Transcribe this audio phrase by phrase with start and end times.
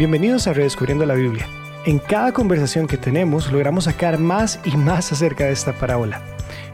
[0.00, 1.46] Bienvenidos a Redescubriendo la Biblia.
[1.84, 6.22] En cada conversación que tenemos logramos sacar más y más acerca de esta parábola.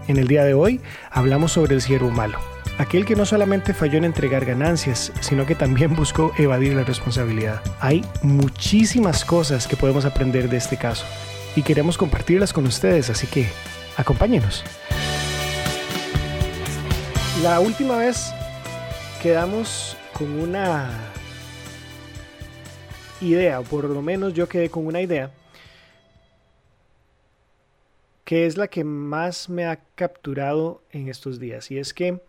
[0.06, 0.80] En el día de hoy
[1.10, 2.38] hablamos sobre el siervo malo,
[2.78, 7.62] aquel que no solamente falló en entregar ganancias, sino que también buscó evadir la responsabilidad.
[7.80, 11.04] Hay muchísimas cosas que podemos aprender de este caso
[11.56, 13.48] y queremos compartirlas con ustedes, así que
[13.96, 14.62] acompáñenos.
[17.42, 18.32] La última vez
[19.20, 21.15] quedamos con una
[23.20, 25.30] idea, o por lo menos yo quedé con una idea,
[28.24, 31.70] que es la que más me ha capturado en estos días.
[31.70, 32.20] Y es que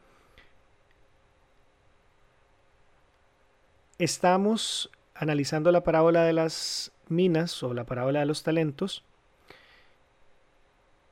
[3.97, 9.03] estamos analizando la parábola de las minas o la parábola de los talentos.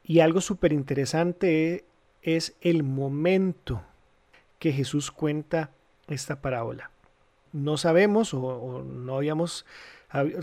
[0.04, 1.84] Y algo súper interesante
[2.22, 3.82] es el momento
[4.60, 5.72] que Jesús cuenta
[6.08, 6.92] esta parábola
[7.56, 9.66] no sabemos o, no habíamos,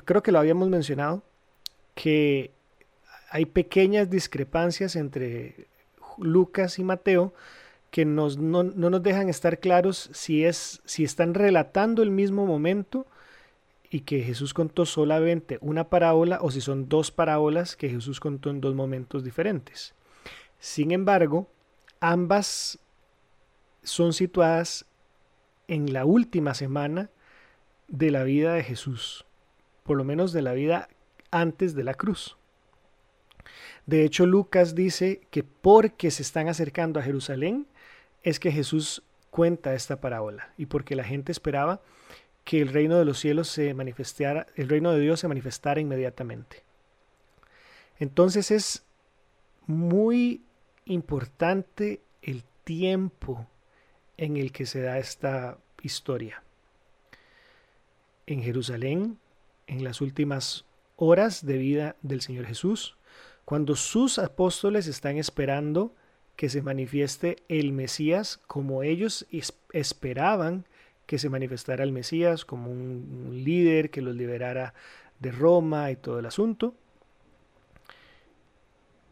[0.04, 1.22] creo que lo habíamos mencionado,
[1.94, 2.52] que
[3.30, 5.66] hay pequeñas discrepancias entre
[6.16, 7.34] Lucas y Mateo
[7.90, 13.06] que nos, no, nos dejan estar claros si, es, si están relatando el mismo momento
[13.90, 18.48] y que Jesús contó solamente una parábola o si son dos parábolas que Jesús contó
[18.48, 19.94] en dos momentos diferentes.
[20.58, 21.46] Sin embargo,
[22.00, 22.78] ambas
[23.82, 24.86] son situadas
[25.72, 27.08] en la última semana
[27.88, 29.24] de la vida de Jesús,
[29.84, 30.90] por lo menos de la vida
[31.30, 32.36] antes de la cruz.
[33.86, 37.66] De hecho, Lucas dice que porque se están acercando a Jerusalén
[38.22, 41.80] es que Jesús cuenta esta parábola y porque la gente esperaba
[42.44, 46.64] que el reino de los cielos se manifestara, el reino de Dios se manifestara inmediatamente.
[47.98, 48.84] Entonces es
[49.66, 50.42] muy
[50.84, 53.46] importante el tiempo
[54.16, 56.42] en el que se da esta historia.
[58.26, 59.18] En Jerusalén,
[59.66, 60.64] en las últimas
[60.96, 62.96] horas de vida del Señor Jesús,
[63.44, 65.94] cuando sus apóstoles están esperando
[66.36, 69.26] que se manifieste el Mesías como ellos
[69.72, 70.64] esperaban
[71.06, 74.72] que se manifestara el Mesías, como un, líder que los liberara
[75.20, 76.74] de Roma y todo el asunto.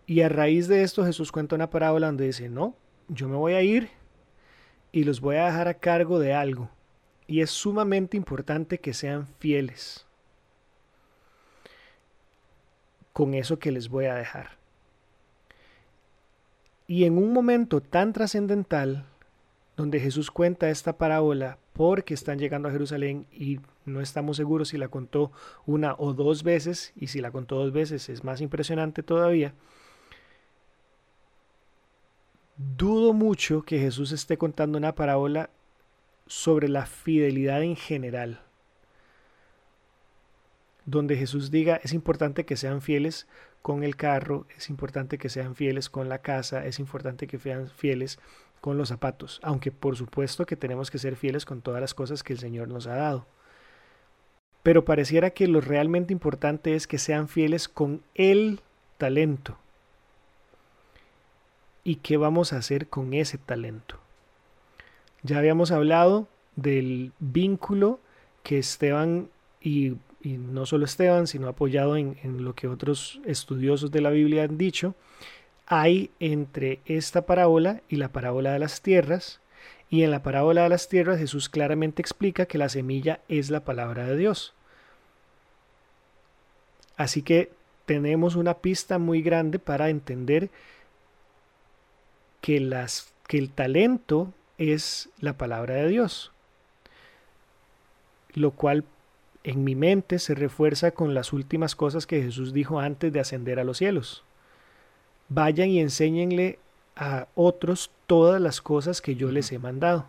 [0.07, 2.75] Y a raíz de esto Jesús cuenta una parábola donde dice, no,
[3.09, 3.91] yo me voy a ir
[4.93, 6.69] y los voy a dejar a cargo de algo.
[7.27, 10.07] Y es sumamente importante que sean fieles
[13.13, 14.59] con eso que les voy a dejar.
[16.87, 19.05] Y en un momento tan trascendental,
[19.77, 24.77] donde Jesús cuenta esta parábola porque están llegando a Jerusalén y no estamos seguros si
[24.79, 25.33] la contó
[25.67, 29.55] una o dos veces, y si la contó dos veces es más impresionante todavía,
[32.63, 35.49] Dudo mucho que Jesús esté contando una parábola
[36.27, 38.43] sobre la fidelidad en general,
[40.85, 43.27] donde Jesús diga es importante que sean fieles
[43.63, 47.71] con el carro, es importante que sean fieles con la casa, es importante que sean
[47.71, 48.19] fieles
[48.61, 52.23] con los zapatos, aunque por supuesto que tenemos que ser fieles con todas las cosas
[52.23, 53.27] que el Señor nos ha dado.
[54.63, 58.61] Pero pareciera que lo realmente importante es que sean fieles con el
[58.99, 59.57] talento,
[61.91, 63.99] y qué vamos a hacer con ese talento.
[65.25, 67.99] Ya habíamos hablado del vínculo
[68.45, 69.29] que Esteban
[69.61, 74.45] y, no solo Esteban, sino apoyado en, en lo que otros estudiosos de la Biblia
[74.45, 74.95] han dicho,
[75.67, 79.41] hay entre esta parábola y la parábola de las tierras,
[79.89, 83.65] y en la parábola de las tierras Jesús claramente explica que la semilla es la
[83.65, 84.55] palabra de Dios.
[86.97, 87.51] Así que
[87.85, 90.51] tenemos una pista muy grande para entender
[92.41, 96.33] que, las, que el talento es la palabra de Dios,
[98.35, 98.85] lo cual
[99.43, 103.59] en mi mente se refuerza con las últimas cosas que Jesús dijo antes de ascender
[103.59, 104.23] a los cielos.
[105.29, 106.59] Vayan y enséñenle
[106.97, 110.07] a otros todas las cosas que yo les he mandado.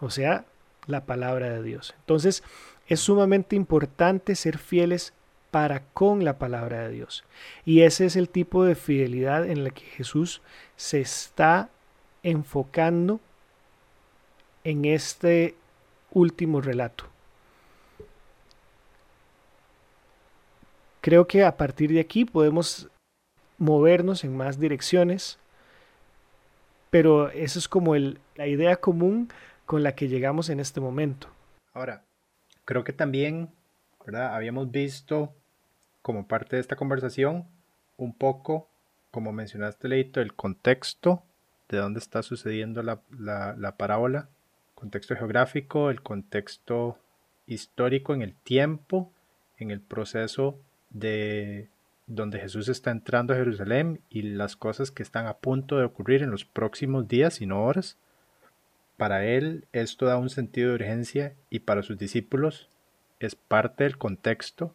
[0.00, 0.44] O sea,
[0.86, 1.94] la palabra de Dios.
[2.00, 2.42] Entonces,
[2.86, 5.14] es sumamente importante ser fieles
[5.54, 7.22] para con la palabra de Dios.
[7.64, 10.42] Y ese es el tipo de fidelidad en la que Jesús
[10.74, 11.70] se está
[12.24, 13.20] enfocando
[14.64, 15.54] en este
[16.10, 17.04] último relato.
[21.00, 22.88] Creo que a partir de aquí podemos
[23.56, 25.38] movernos en más direcciones,
[26.90, 29.32] pero eso es como el, la idea común
[29.66, 31.28] con la que llegamos en este momento.
[31.72, 32.02] Ahora,
[32.64, 33.54] creo que también,
[34.04, 34.34] ¿verdad?
[34.34, 35.32] Habíamos visto
[36.04, 37.46] como parte de esta conversación
[37.96, 38.68] un poco,
[39.10, 41.22] como mencionaste, Leito, el contexto
[41.70, 44.28] de dónde está sucediendo la, parábola,
[44.74, 46.98] contexto geográfico, el contexto
[47.46, 49.14] histórico en el tiempo,
[49.56, 50.60] en el proceso
[50.90, 51.70] de
[52.06, 56.22] donde Jesús está entrando a Jerusalén y las cosas que están a punto de ocurrir
[56.22, 57.96] en los próximos días y no horas.
[58.98, 62.68] Para él esto da un sentido de urgencia y para sus discípulos
[63.20, 64.74] es parte del contexto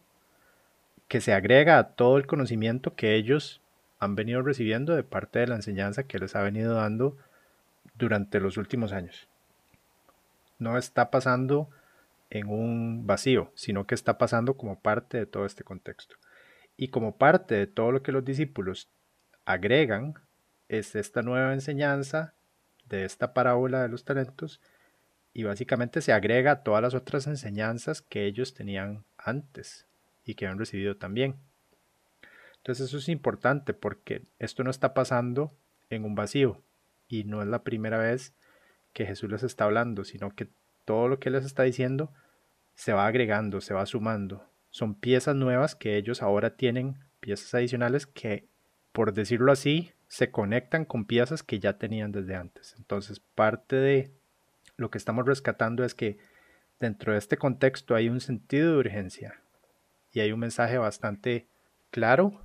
[1.10, 3.60] que se agrega a todo el conocimiento que ellos
[3.98, 7.16] han venido recibiendo de parte de la enseñanza que les ha venido dando
[7.96, 9.26] durante los últimos años.
[10.60, 11.68] No está pasando
[12.30, 16.14] en un vacío, sino que está pasando como parte de todo este contexto.
[16.76, 18.88] Y como parte de todo lo que los discípulos
[19.44, 20.14] agregan,
[20.68, 22.34] es esta nueva enseñanza
[22.84, 24.60] de esta parábola de los talentos
[25.34, 29.89] y básicamente se agrega a todas las otras enseñanzas que ellos tenían antes
[30.24, 31.36] y que han recibido también.
[32.58, 35.56] Entonces eso es importante porque esto no está pasando
[35.88, 36.62] en un vacío
[37.08, 38.34] y no es la primera vez
[38.92, 40.48] que Jesús les está hablando, sino que
[40.84, 42.12] todo lo que les está diciendo
[42.74, 44.46] se va agregando, se va sumando.
[44.70, 48.46] Son piezas nuevas que ellos ahora tienen, piezas adicionales que,
[48.92, 52.74] por decirlo así, se conectan con piezas que ya tenían desde antes.
[52.76, 54.12] Entonces, parte de
[54.76, 56.18] lo que estamos rescatando es que
[56.78, 59.40] dentro de este contexto hay un sentido de urgencia
[60.12, 61.46] y hay un mensaje bastante
[61.90, 62.40] claro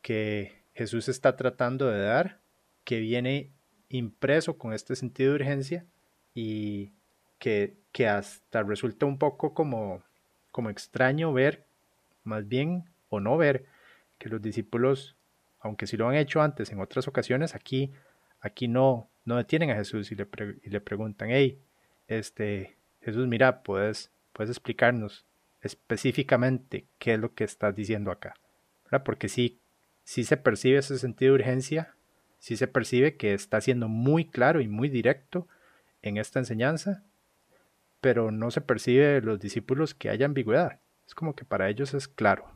[0.00, 2.40] que Jesús está tratando de dar,
[2.84, 3.50] que viene
[3.88, 5.86] impreso con este sentido de urgencia
[6.34, 6.92] y
[7.38, 10.02] que, que hasta resulta un poco como,
[10.50, 11.66] como extraño ver,
[12.24, 13.66] más bien, o no ver,
[14.18, 15.16] que los discípulos,
[15.60, 17.92] aunque sí lo han hecho antes en otras ocasiones, aquí,
[18.40, 21.60] aquí no, no detienen a Jesús y le, preguntan, hey,
[22.06, 25.26] este, Jesús, mira, puedes, puedes explicarnos
[25.62, 28.34] específicamente qué es lo que estás diciendo acá.
[29.04, 29.58] Porque sí,
[30.04, 31.94] sí se percibe ese sentido de urgencia,
[32.38, 35.48] sí se percibe que está siendo muy claro y muy directo
[36.02, 37.04] en esta enseñanza,
[38.00, 40.80] pero no se percibe de los discípulos que haya ambigüedad.
[41.06, 42.50] Es como que para ellos es claro,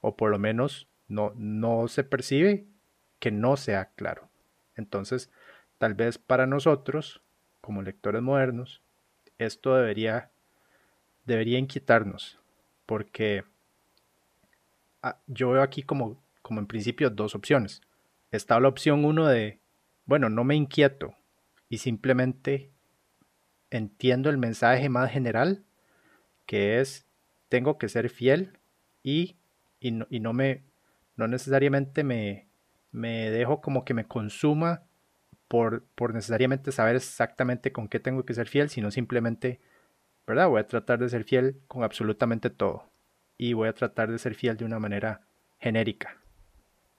[0.00, 2.66] o por lo menos no, no se percibe
[3.18, 4.28] que no sea claro.
[4.76, 5.30] Entonces,
[5.78, 7.22] tal vez para nosotros,
[7.60, 8.82] como lectores modernos,
[9.38, 10.30] esto debería,
[11.26, 12.38] debería inquietarnos,
[12.86, 13.44] porque
[15.02, 17.82] ah, yo veo aquí como como en principio dos opciones.
[18.30, 19.58] Está la opción uno de,
[20.04, 21.16] bueno, no me inquieto
[21.68, 22.70] y simplemente
[23.70, 25.64] entiendo el mensaje más general,
[26.46, 27.04] que es,
[27.48, 28.60] tengo que ser fiel
[29.02, 29.34] y,
[29.80, 30.62] y, no, me,
[31.16, 32.46] no necesariamente me,
[32.92, 34.84] me dejo como que me consuma
[35.48, 39.58] por, por, necesariamente saber exactamente con qué tengo que ser fiel, sino simplemente,
[40.26, 42.90] Voy a tratar de ser fiel con absolutamente todo.
[43.38, 45.22] Y voy a tratar de ser fiel de una manera
[45.58, 46.18] genérica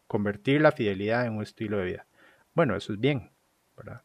[0.08, 2.08] convertir la fidelidad en un estilo de vida.
[2.54, 3.30] Bueno, eso es bien,
[3.76, 4.02] ¿verdad?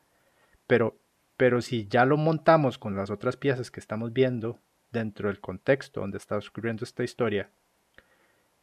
[0.67, 0.99] Pero,
[1.37, 4.59] pero si ya lo montamos con las otras piezas que estamos viendo
[4.91, 7.51] dentro del contexto donde está ocurriendo esta historia,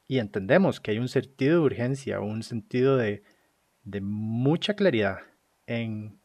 [0.08, 3.24] y entendemos que hay un sentido de urgencia, un sentido de,
[3.84, 5.20] de mucha claridad
[5.68, 6.20] en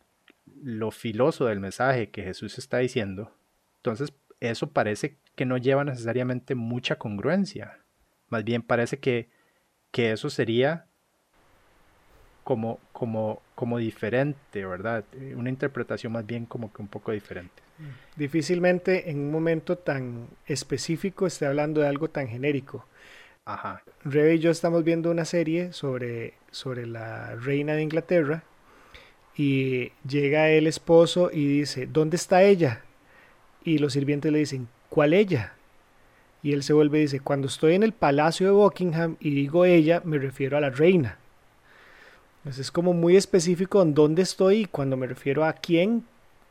[0.63, 3.33] lo filoso del mensaje que Jesús está diciendo,
[3.77, 4.13] entonces
[4.51, 7.79] eso parece que no lleva necesariamente mucha congruencia.
[8.29, 9.29] Más bien parece que,
[9.91, 10.87] que eso sería
[12.45, 15.05] como, como, como diferente, ¿verdad?
[15.35, 17.63] Una interpretación más bien como que un poco diferente.
[18.17, 22.87] Difícilmente en un momento tan específico esté hablando de algo tan genérico.
[23.47, 23.83] Ajá.
[24.05, 28.45] Rebe y yo estamos viendo una serie sobre, sobre la reina de Inglaterra
[29.37, 32.84] y llega el esposo y dice, ¿dónde está ella?
[33.65, 35.55] Y los sirvientes le dicen, ¿cuál ella?
[36.43, 39.65] Y él se vuelve y dice, cuando estoy en el palacio de Buckingham y digo
[39.65, 41.17] ella, me refiero a la reina.
[42.39, 46.05] Entonces es como muy específico en dónde estoy y cuando me refiero a quién,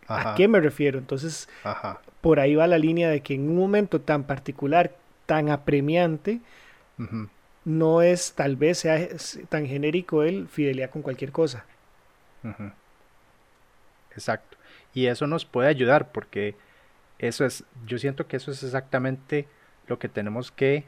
[0.07, 0.97] a qué me refiero.
[0.97, 1.47] Entonces,
[2.21, 4.95] por ahí va la línea de que en un momento tan particular,
[5.27, 6.41] tan apremiante,
[7.63, 9.07] no es, tal vez sea
[9.49, 11.65] tan genérico el fidelidad con cualquier cosa.
[14.15, 14.57] Exacto.
[14.95, 16.55] Y eso nos puede ayudar porque
[17.27, 19.47] eso es, yo siento que eso es exactamente
[19.87, 20.85] lo que tenemos que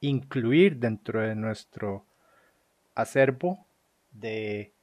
[0.00, 2.04] incluir dentro de nuestro
[2.94, 3.66] acervo
[4.12, 4.74] de,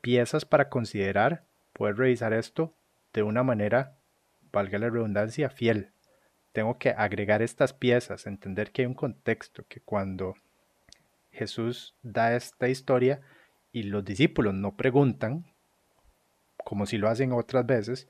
[0.00, 2.74] piezas para considerar, poder revisar esto
[3.12, 3.96] de una manera,
[4.50, 5.92] valga la redundancia, fiel.
[6.50, 10.34] Tengo que agregar estas piezas, entender que hay un contexto, que cuando
[11.30, 13.20] Jesús da esta historia
[13.70, 15.46] y los discípulos no preguntan,
[16.64, 18.08] como si lo hacen otras veces,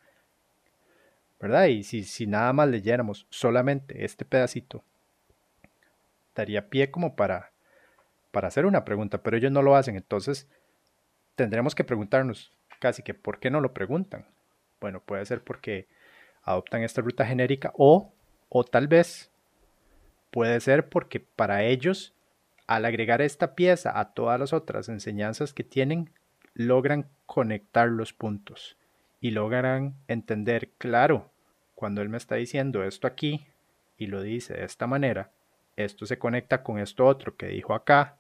[1.40, 1.66] ¿verdad?
[1.66, 4.85] Y si, si nada más leyéramos solamente este pedacito,
[6.35, 7.52] daría pie como para
[8.37, 9.97] para hacer una pregunta, pero ellos no lo hacen.
[9.97, 10.47] Entonces,
[11.37, 14.26] tendremos que preguntarnos casi que por qué no lo preguntan.
[14.78, 15.88] Bueno, puede ser porque
[16.43, 18.12] adoptan esta ruta genérica o
[18.50, 19.31] O tal vez
[20.31, 22.12] puede ser porque para ellos,
[22.66, 26.11] al agregar esta pieza a todas las otras enseñanzas que tienen,
[26.52, 28.76] logran conectar los puntos
[29.26, 31.33] y logran entender, claro,
[31.75, 33.45] cuando él me está diciendo esto aquí
[33.99, 35.33] y lo dice de esta manera,
[35.75, 38.18] esto se conecta con esto otro que dijo acá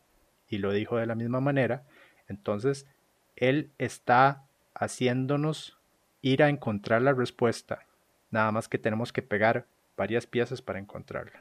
[0.48, 1.84] y lo dijo de la misma manera,
[2.26, 2.88] entonces
[3.36, 5.78] él está haciéndonos
[6.22, 7.86] ir a encontrar la respuesta.
[8.32, 11.40] Nada más que tenemos que pegar varias piezas para encontrarla.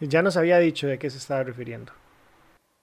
[0.00, 1.90] Ya nos había dicho de qué se estaba refiriendo.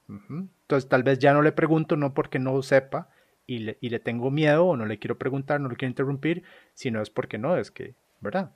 [0.10, 3.10] Entonces tal vez ya no le pregunto, no porque no sepa
[3.46, 6.44] y le, y le tengo miedo o no le quiero preguntar, no le quiero interrumpir,
[6.74, 8.52] sino es porque no, es que, ¿verdad?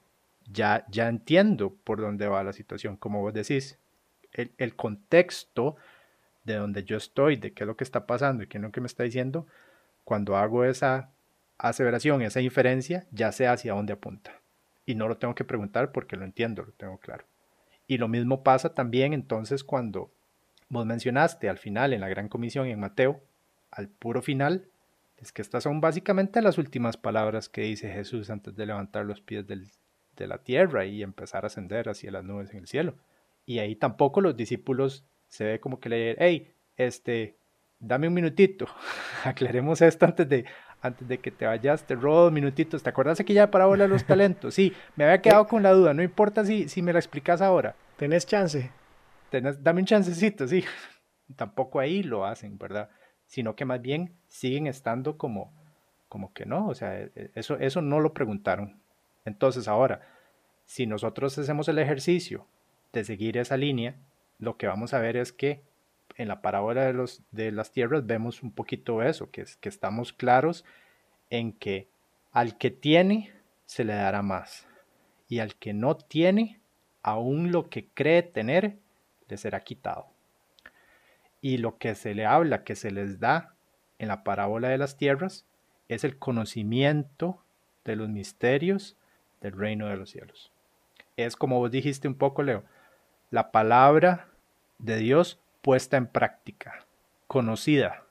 [0.51, 3.77] Ya, ya entiendo por dónde va la situación, como vos decís.
[4.31, 5.77] El, el contexto
[6.43, 8.71] de donde yo estoy, de qué es lo que está pasando y qué es lo
[8.71, 9.45] que me está diciendo,
[10.03, 11.11] cuando hago esa
[11.57, 14.39] aseveración, esa inferencia, ya sé hacia dónde apunta.
[14.85, 17.25] Y no lo tengo que preguntar porque lo entiendo, lo tengo claro.
[17.87, 20.11] Y lo mismo pasa también entonces cuando
[20.69, 23.21] vos mencionaste al final en la gran comisión en Mateo,
[23.71, 24.69] al puro final,
[25.17, 29.21] es que estas son básicamente las últimas palabras que dice Jesús antes de levantar los
[29.21, 32.95] pies de la tierra y empezar a ascender hacia las nubes en el cielo.
[33.45, 37.37] Y ahí tampoco los discípulos se ve como que le, hey, este,
[37.79, 38.67] dame un minutito,
[39.23, 40.45] aclaremos esto antes de,
[40.81, 42.83] antes de que te vayas, te robo dos minutitos.
[42.83, 44.53] ¿Te acuerdas que ya para de los talentos?
[44.53, 47.75] Sí, me había quedado con la duda, no importa si, si me la explicas ahora.
[47.97, 48.71] ¿Tenés chance?
[49.29, 50.63] Tenés, dame un chancecito, sí.
[51.35, 52.89] Tampoco ahí lo hacen, ¿verdad?
[53.27, 55.53] Sino que más bien siguen estando como,
[56.09, 58.79] como que no, o sea, e, e, eso, eso no lo preguntaron.
[59.25, 60.01] Entonces ahora,
[60.65, 62.47] si nosotros hacemos el ejercicio
[62.93, 63.95] de seguir esa línea,
[64.39, 65.61] lo que vamos a ver es que
[66.15, 69.69] en la parábola de, los, de las tierras vemos un poquito eso, que, es, que
[69.69, 70.65] estamos claros
[71.29, 71.89] en que
[72.31, 73.31] al que tiene
[73.65, 74.67] se le dará más
[75.27, 76.59] y al que no tiene,
[77.01, 78.77] aún lo que cree tener,
[79.27, 80.07] le será quitado.
[81.47, 83.55] Y lo que se le habla, que se les da
[83.99, 85.45] en la parábola de las tierras,
[85.87, 87.41] es el conocimiento
[87.85, 88.97] de los misterios
[89.39, 90.51] del reino de los cielos.
[91.15, 92.65] Es como vos dijiste un poco, Leo,
[93.31, 94.27] la palabra
[94.77, 96.85] de Dios puesta en práctica,
[97.27, 98.03] conocida.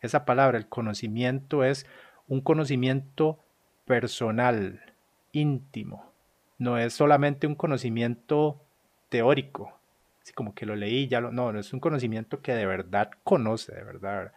[0.00, 1.86] Esa palabra, el conocimiento, es
[2.28, 3.40] un conocimiento
[3.86, 4.94] personal,
[5.32, 6.12] íntimo.
[6.58, 8.62] No es solamente un conocimiento
[9.08, 9.76] teórico,
[10.24, 11.30] así como que lo leí, ya lo.
[11.30, 14.32] No, no es un conocimiento que de verdad conoce, de verdad.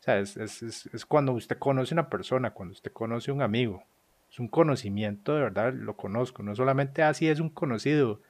[0.00, 3.84] O sea, es, es cuando usted conoce una persona, cuando usted conoce un amigo.
[4.30, 6.42] Es un conocimiento, de verdad, lo conozco.
[6.42, 8.20] No solamente así es un conocido,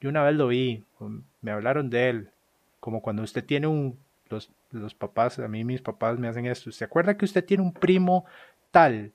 [0.00, 0.84] yo una vez lo vi,
[1.40, 2.30] me hablaron de él,
[2.80, 3.98] como cuando usted tiene un,
[4.28, 7.62] los, los papás, a mí mis papás me hacen esto, ¿se acuerda que usted tiene
[7.62, 8.24] un primo
[8.70, 9.12] tal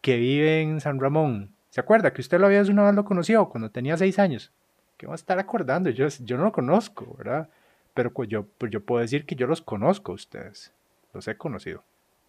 [0.00, 1.54] que vive en San Ramón?
[1.70, 4.52] ¿Se acuerda que usted lo había una vez lo conoció cuando tenía seis años?
[4.96, 5.90] ¿Qué va a estar acordando?
[5.90, 7.48] Yo, yo no lo conozco, ¿verdad?
[7.94, 10.72] Pero pues yo, pues yo puedo decir que yo los conozco a ustedes,
[11.12, 11.82] los he conocido.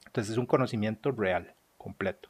[0.05, 2.29] Entonces es un conocimiento real, completo.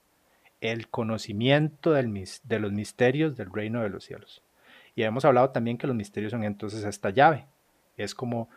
[0.60, 2.12] El conocimiento del,
[2.44, 4.42] de los misterios del reino de los cielos.
[4.96, 7.46] Y hemos hablado también que los misterios son entonces esta llave.
[7.96, 8.50] Es como,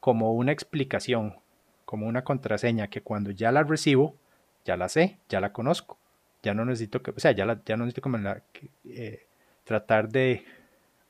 [0.00, 1.36] como una explicación,
[1.84, 4.16] como una contraseña que cuando ya la recibo,
[4.64, 5.96] ya la sé, ya la conozco.
[6.42, 8.42] Ya no necesito que, o sea, ya, la, ya no necesito como la,
[8.84, 9.26] eh,
[9.62, 10.44] tratar de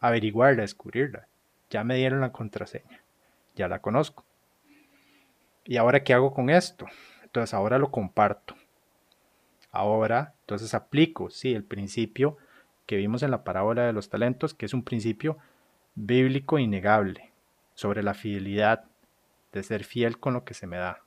[0.09, 1.27] averiguarla, descubrirla.
[1.71, 3.03] Ya me dieron la contraseña,
[3.55, 4.25] ya la conozco.
[5.65, 6.87] ¿Y ahora qué hago con esto?
[7.23, 8.55] Entonces ahora lo comparto.
[9.73, 12.39] Ahora, entonces aplico, sí, el principio
[12.87, 15.37] que vimos en la parábola de los talentos, que es un principio
[15.97, 17.33] bíblico innegable
[17.75, 18.85] sobre la fidelidad,
[19.53, 21.03] de ser fiel con lo que se me da.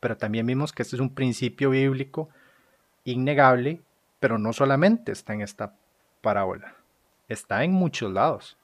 [0.00, 2.28] Pero también vimos que este es un principio bíblico
[3.04, 3.80] innegable,
[4.20, 5.74] pero no solamente está en esta
[6.20, 6.74] parábola,
[7.28, 8.56] está en muchos lados.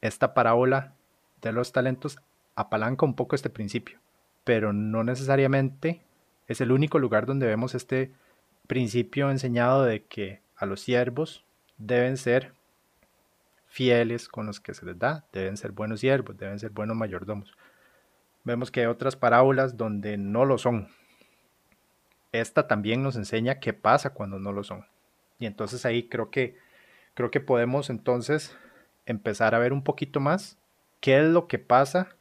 [0.00, 0.92] Esta parábola
[1.40, 2.18] de los talentos
[2.54, 3.98] apalanca un poco este principio,
[4.44, 6.02] pero no necesariamente
[6.46, 8.12] es el único lugar donde vemos este
[8.66, 11.44] principio enseñado de que a los siervos
[11.78, 12.52] deben ser
[13.66, 17.56] fieles con los que se les da, deben ser buenos siervos, deben ser buenos mayordomos.
[18.44, 20.88] Vemos que hay otras parábolas donde no lo son.
[22.32, 24.86] Esta también nos enseña qué pasa cuando no lo son.
[25.38, 26.56] Y entonces ahí creo que
[27.18, 28.56] creo que podemos entonces
[29.04, 30.56] empezar a ver un poquito más
[31.00, 32.14] qué es lo que pasa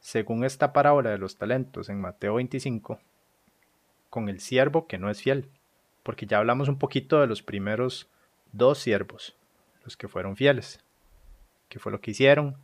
[0.00, 2.98] según esta parábola de los talentos en Mateo 25
[4.08, 5.50] con el siervo que no es fiel.
[6.04, 8.08] Porque ya hablamos un poquito de los primeros
[8.52, 9.36] dos siervos,
[9.84, 10.82] los que fueron fieles.
[11.68, 12.56] ¿Qué fue lo que hicieron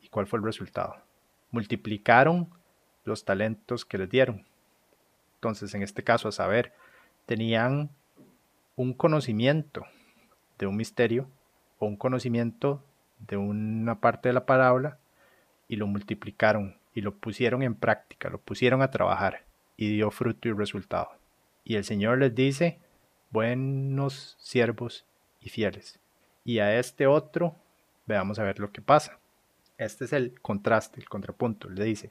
[0.00, 0.96] y cuál fue el resultado?
[1.52, 2.50] Multiplicaron
[3.04, 4.44] los talentos que les dieron.
[5.36, 6.72] Entonces, en este caso, a saber,
[7.24, 7.90] tenían
[8.74, 9.86] un conocimiento
[10.58, 11.28] de un misterio
[11.78, 12.82] o un conocimiento
[13.18, 14.98] de una parte de la parábola
[15.68, 19.44] y lo multiplicaron y lo pusieron en práctica, lo pusieron a trabajar
[19.76, 21.10] y dio fruto y resultado.
[21.64, 22.78] Y el Señor les dice,
[23.30, 25.04] buenos siervos
[25.40, 26.00] y fieles.
[26.44, 27.54] Y a este otro,
[28.06, 29.18] veamos a ver lo que pasa.
[29.76, 31.68] Este es el contraste, el contrapunto.
[31.68, 32.10] Le dice,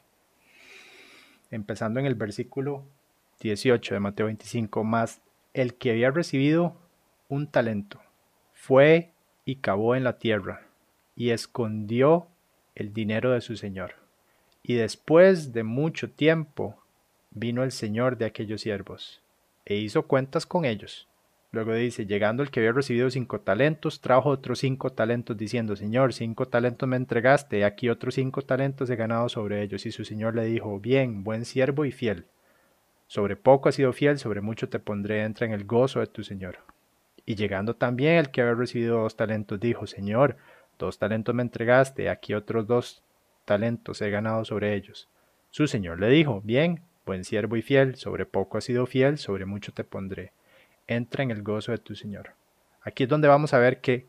[1.52, 2.86] empezando en el versículo
[3.42, 5.22] 18 de Mateo 25, más
[5.54, 6.78] el que había recibido
[7.30, 8.00] un talento,
[8.58, 9.14] fue
[9.46, 10.68] y cavó en la tierra,
[11.16, 12.28] y escondió
[12.76, 13.94] el dinero de su señor.
[14.64, 16.76] Y después de mucho tiempo
[17.30, 19.22] vino el señor de aquellos siervos,
[19.64, 21.08] e hizo cuentas con ellos.
[21.52, 26.14] Luego dice, llegando el que había recibido cinco talentos, trajo otros cinco talentos, diciendo, Señor,
[26.14, 29.86] cinco talentos me entregaste, aquí otros cinco talentos he ganado sobre ellos.
[29.86, 32.26] Y su señor le dijo, Bien, buen siervo y fiel.
[33.06, 36.24] Sobre poco has sido fiel, sobre mucho te pondré, entra en el gozo de tu
[36.24, 36.58] señor.
[37.28, 40.38] Y llegando también el que había recibido dos talentos, dijo, Señor,
[40.80, 43.04] dos talentos me entregaste, aquí otros dos
[43.46, 45.08] talentos he ganado sobre ellos.
[45.52, 49.46] Su señor le dijo, Bien, buen siervo y fiel, sobre poco has sido fiel, sobre
[49.46, 50.32] mucho te pondré
[50.88, 52.34] entra en el gozo de tu Señor.
[52.82, 54.08] Aquí es donde vamos a ver que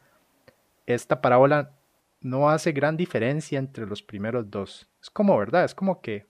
[0.86, 1.72] esta parábola
[2.20, 4.88] no hace gran diferencia entre los primeros dos.
[5.02, 5.64] Es como, ¿verdad?
[5.64, 6.26] Es como que,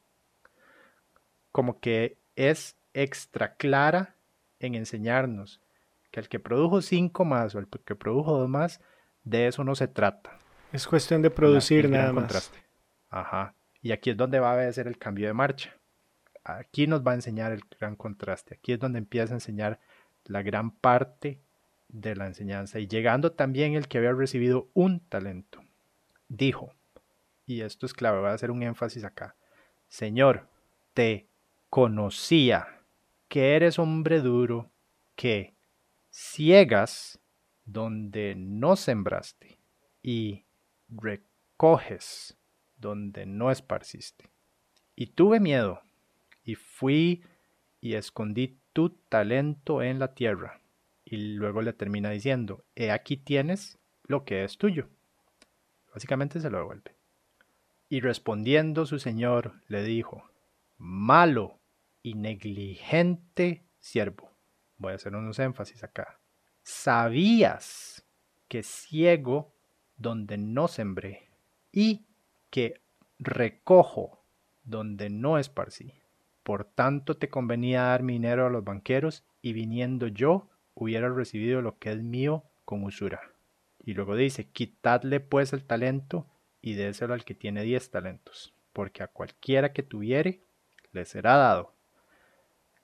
[1.53, 4.15] como que es extra clara
[4.59, 5.61] en enseñarnos
[6.11, 8.81] que el que produjo cinco más o el que produjo dos más,
[9.25, 10.39] de eso no se trata.
[10.73, 12.53] Es cuestión de producir nada más.
[13.11, 13.55] Ajá.
[13.81, 15.75] Y aquí es donde va a ser el cambio de marcha.
[16.45, 18.55] Aquí nos va a enseñar el gran contraste.
[18.55, 19.81] Aquí es donde empieza a enseñar
[20.25, 21.41] la gran parte
[21.89, 22.79] de la enseñanza.
[22.79, 25.63] Y llegando también el que había recibido un talento,
[26.29, 26.75] dijo,
[27.47, 29.37] y esto es clave, voy a hacer un énfasis acá,
[29.89, 30.49] Señor,
[30.93, 31.29] te
[31.71, 32.83] conocía
[33.29, 34.71] que eres hombre duro,
[35.17, 35.55] que
[36.11, 37.21] ciegas
[37.65, 39.59] donde no sembraste
[40.03, 40.45] y
[40.89, 42.37] recoges
[42.77, 44.31] donde no esparciste.
[44.97, 45.83] Y tuve miedo
[46.45, 47.23] y fui
[47.81, 50.61] y escondí tu talento en la tierra.
[51.05, 54.89] Y luego le termina diciendo, he aquí tienes lo que es tuyo.
[55.93, 56.95] Básicamente se lo devuelve.
[57.89, 60.31] Y respondiendo su señor le dijo,
[60.77, 61.59] malo
[62.03, 64.28] y negligente siervo.
[64.79, 66.19] Voy a hacer unos énfasis acá.
[66.63, 68.05] Sabías
[68.49, 69.53] que ciego
[69.97, 71.29] donde no sembré
[71.73, 72.07] y
[72.51, 72.81] que
[73.19, 74.23] recojo
[74.65, 75.93] donde no esparcí.
[76.43, 81.61] Por tanto te convenía dar mi dinero a los banqueros, y viniendo yo hubiera recibido
[81.63, 83.21] lo que es mío con usura.
[83.85, 86.27] Y luego dice, quitadle pues el talento
[86.61, 90.41] y déselo al que tiene diez talentos, porque a cualquiera que tuviere
[90.93, 91.75] le será dado,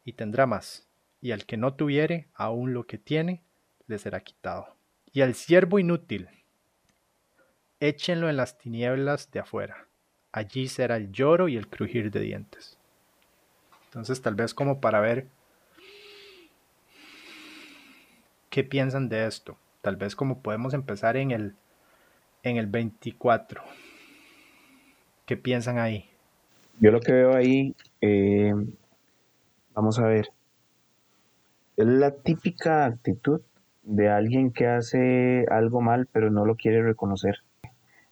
[0.05, 0.84] y tendrá más,
[1.25, 3.41] y al que no tuviere, aún lo que tiene,
[3.87, 4.77] le será quitado.
[5.11, 6.29] Y al siervo inútil,
[7.81, 9.87] échenlo en las tinieblas de afuera,
[10.33, 12.77] allí será el lloro y el crujir de dientes.
[13.87, 15.27] Entonces tal vez como para ver
[18.51, 19.57] qué piensan de esto.
[19.81, 21.55] Tal vez como podemos empezar en el,
[22.43, 23.63] en el 24.
[25.25, 26.11] ¿Qué piensan ahí?
[26.81, 28.53] Yo lo que veo ahí, eh,
[29.73, 30.34] vamos a ver,
[31.77, 33.41] es la típica actitud
[33.83, 37.37] de alguien que hace algo mal pero no lo quiere reconocer.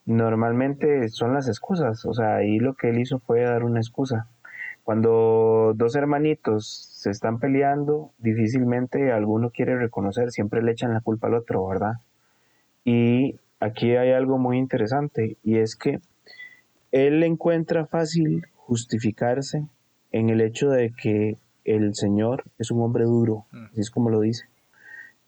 [0.04, 4.26] Normalmente son las excusas, o sea, ahí lo que él hizo fue dar una excusa.
[4.82, 11.28] Cuando dos hermanitos se están peleando, difícilmente alguno quiere reconocer, siempre le echan la culpa
[11.28, 11.94] al otro, ¿verdad?
[12.84, 16.00] Y aquí hay algo muy interesante y es que
[16.90, 19.66] él encuentra fácil justificarse
[20.10, 23.64] en el hecho de que el Señor es un hombre duro, mm.
[23.72, 24.44] así es como lo dice.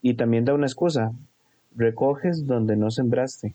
[0.02, 1.12] Y también da una excusa,
[1.74, 3.54] recoges donde no sembraste.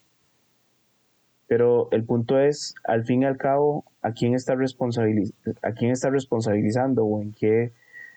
[1.48, 6.10] Pero el punto es, al fin y al cabo, ¿a quién está, a quién está
[6.10, 7.72] responsabilizando o en qué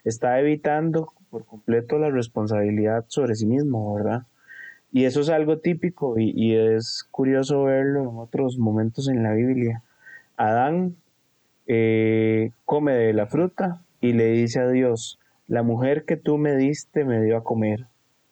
[0.04, 4.26] está evitando por completo la responsabilidad sobre sí mismo, ¿verdad?
[4.92, 9.82] Y eso es algo típico y, es curioso verlo en otros momentos en la Biblia.
[10.36, 10.96] Adán
[11.66, 16.56] eh, come de la fruta y le dice a Dios, la mujer que tú me
[16.56, 17.86] diste me dio a comer.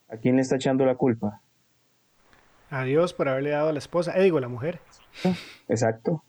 [0.08, 1.40] ¿A quién le está echando la culpa?
[2.70, 4.80] A Dios por haberle dado a la esposa, eh, digo, la mujer.
[5.68, 6.24] Exacto.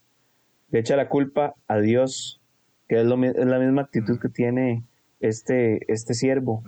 [0.69, 2.39] Le echa la culpa a Dios,
[2.87, 4.83] que es, la misma actitud que tiene
[5.19, 6.63] este, este siervo.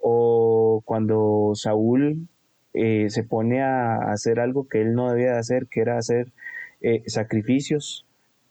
[0.00, 2.28] O cuando Saúl
[2.74, 6.32] eh, se pone a hacer algo que él no debía de hacer, que era hacer
[6.80, 8.06] eh, sacrificios,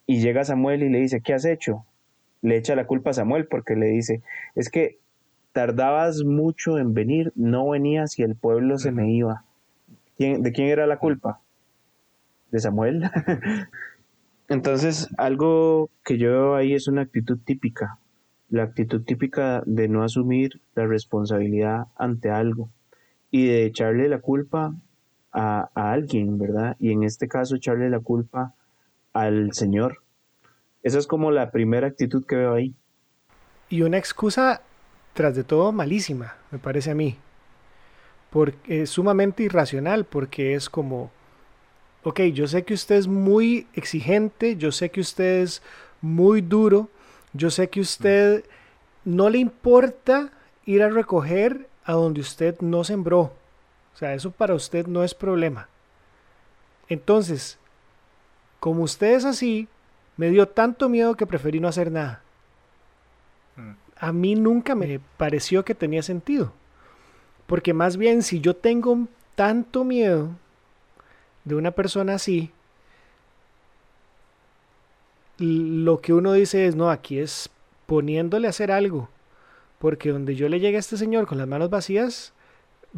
[0.06, 1.86] y llega Samuel y le dice, ¿qué has hecho?
[2.42, 4.22] Le echa la culpa a Samuel porque le dice,
[4.56, 5.00] es que
[5.52, 9.46] tardabas mucho en venir, no venías y el pueblo se me iba
[10.18, 11.42] ¿de quién era la culpa?
[12.52, 13.04] De Samuel.
[14.48, 17.98] Entonces, algo que yo veo ahí es una actitud típica,
[18.50, 22.70] la actitud típica de no asumir la responsabilidad ante algo
[23.32, 24.76] y de echarle la culpa
[25.32, 26.78] a, alguien, ¿verdad?
[26.80, 28.54] Y en este caso echarle la culpa
[29.14, 30.04] al Señor.
[30.86, 32.76] Esa es como la primera actitud que veo ahí.
[33.70, 34.62] Y una excusa,
[35.16, 37.18] tras de todo, malísima, me parece a mí.
[38.30, 41.10] Porque es sumamente irracional, porque es como,
[42.04, 45.64] ok, yo sé que usted es muy exigente, yo sé que usted es
[46.02, 46.88] muy duro,
[47.34, 48.46] yo sé que usted
[49.06, 50.30] no le importa
[50.66, 53.34] ir a recoger a donde usted no sembró.
[53.96, 55.68] O sea, eso para usted no es problema.
[56.90, 57.58] Entonces,
[58.60, 59.68] como usted es así,
[60.18, 62.22] me dio tanto miedo que preferí no hacer nada.
[63.56, 63.72] Mm.
[63.98, 66.54] A mí nunca me pareció que tenía sentido.
[67.48, 70.30] Porque más bien si yo tengo tanto miedo
[71.44, 72.52] de una persona así,
[75.38, 77.50] lo que uno dice es, no, aquí es
[77.86, 79.10] poniéndole a hacer algo.
[79.80, 82.34] Porque donde yo le llegue a este señor con las manos vacías,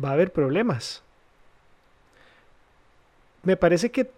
[0.01, 1.03] va a haber problemas.
[3.43, 4.11] Me parece que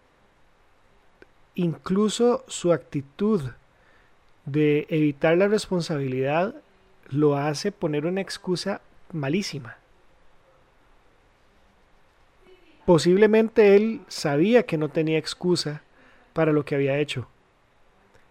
[1.59, 3.41] incluso su actitud
[4.45, 6.55] de evitar la responsabilidad
[7.09, 8.79] lo hace poner una excusa
[9.11, 9.75] malísima.
[12.85, 15.83] Posiblemente él sabía que no tenía excusa
[16.31, 17.27] para lo que había hecho,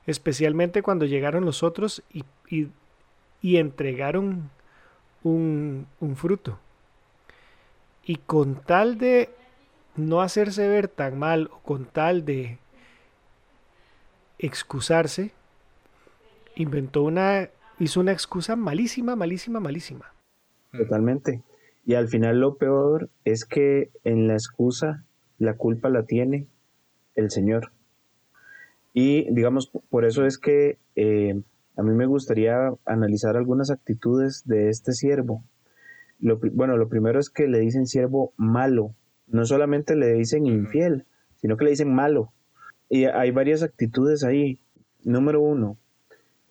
[0.07, 2.25] especialmente cuando llegaron los otros y,
[3.43, 4.49] entregaron
[5.23, 6.59] un, un fruto.
[8.05, 9.29] Y con tal de
[9.97, 12.59] no hacerse ver tan mal o con tal de
[14.39, 15.33] excusarse,
[16.55, 17.49] inventó una,
[17.79, 20.13] hizo una excusa malísima, malísima, malísima.
[20.73, 21.43] Totalmente.
[21.85, 25.05] Y al final lo peor es que en la excusa
[25.39, 26.47] la culpa la tiene
[27.15, 27.73] el Señor.
[28.93, 31.41] Y digamos, por eso es que eh,
[31.77, 35.45] a mí me gustaría analizar algunas actitudes de este siervo.
[36.19, 38.95] Lo, bueno, lo primero es que le dicen siervo malo.
[39.29, 42.33] No solamente le dicen infiel, sino que le dicen malo.
[42.89, 44.59] Y hay varias actitudes ahí.
[45.05, 45.77] Número uno,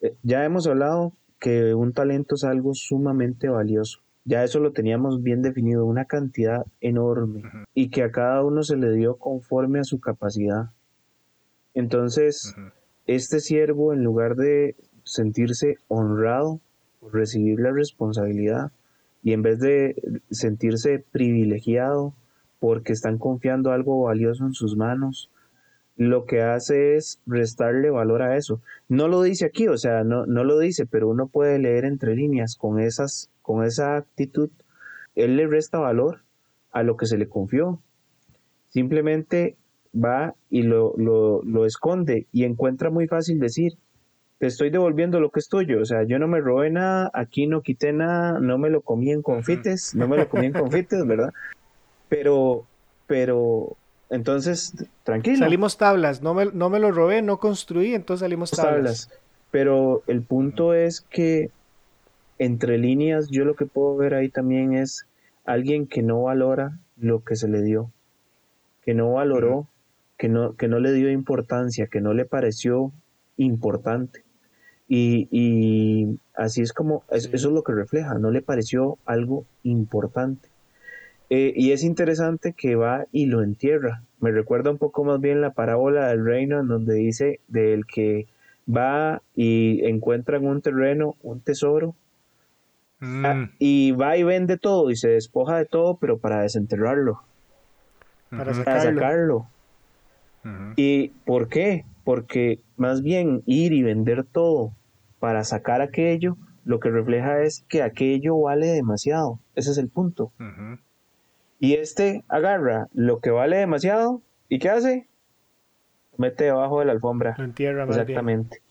[0.02, 4.00] eh, ya hemos hablado que un talento es algo sumamente valioso.
[4.26, 8.76] Ya eso lo teníamos bien definido, una cantidad enorme y que a cada uno se
[8.76, 10.72] le dio conforme a su capacidad.
[11.74, 12.54] Entonces,
[13.06, 16.60] este siervo, en lugar de sentirse honrado
[17.00, 18.72] por recibir la responsabilidad
[19.24, 19.96] y en vez de
[20.30, 22.14] sentirse privilegiado
[22.60, 25.30] porque están confiando algo valioso en sus manos,
[25.98, 28.62] lo que hace es restarle valor a eso.
[28.88, 32.16] No lo dice aquí, o sea, no, no lo dice, pero uno puede leer entre
[32.16, 34.50] líneas con esas con esa actitud,
[35.16, 36.20] él le resta valor
[36.74, 37.82] a lo que se le confió.
[38.68, 39.56] Simplemente
[39.96, 43.78] va y lo, lo, esconde y encuentra muy fácil decir,
[44.38, 45.82] te estoy devolviendo lo que es tuyo.
[45.82, 49.12] O sea, yo no me robé nada, aquí no quité nada, no me lo comí
[49.12, 51.34] en confites, no me lo comí en confites, ¿verdad?
[52.10, 52.66] Pero,
[53.06, 53.76] pero,
[54.10, 55.40] entonces, tranquilo.
[55.40, 59.10] Salimos tablas, no me, no me lo robé, no construí, entonces salimos tablas.
[59.52, 61.52] Pero el punto es que
[62.38, 65.06] entre líneas, yo lo que puedo ver ahí también es
[65.46, 67.92] alguien que no valora lo que se le dio,
[68.84, 69.68] que no valoró,
[70.18, 72.92] que no, que no le dio importancia, que no le pareció
[73.38, 74.24] importante.
[74.90, 80.50] Y, así es como, eso es lo que refleja, no le pareció algo importante.
[81.30, 84.04] Eh, y es interesante que va y lo entierra.
[84.20, 88.28] Me recuerda un poco más bien la parábola del reino, en donde dice del que
[88.68, 91.96] va y encuentra en un terreno un tesoro
[93.00, 93.52] Ah, mm.
[93.60, 97.22] y va y vende todo y se despoja de todo, pero para desenterrarlo.
[98.30, 99.48] Para sacarlo.
[100.76, 101.86] ¿Y por qué?
[102.04, 104.72] Porque más bien ir y vender todo
[105.20, 109.40] para sacar aquello, lo que refleja es que aquello vale demasiado.
[109.56, 110.32] Ese es el punto.
[111.60, 115.08] Y este agarra lo que vale demasiado y ¿qué hace?
[116.18, 117.36] mete debajo de la alfombra.
[117.38, 118.62] entierra Exactamente.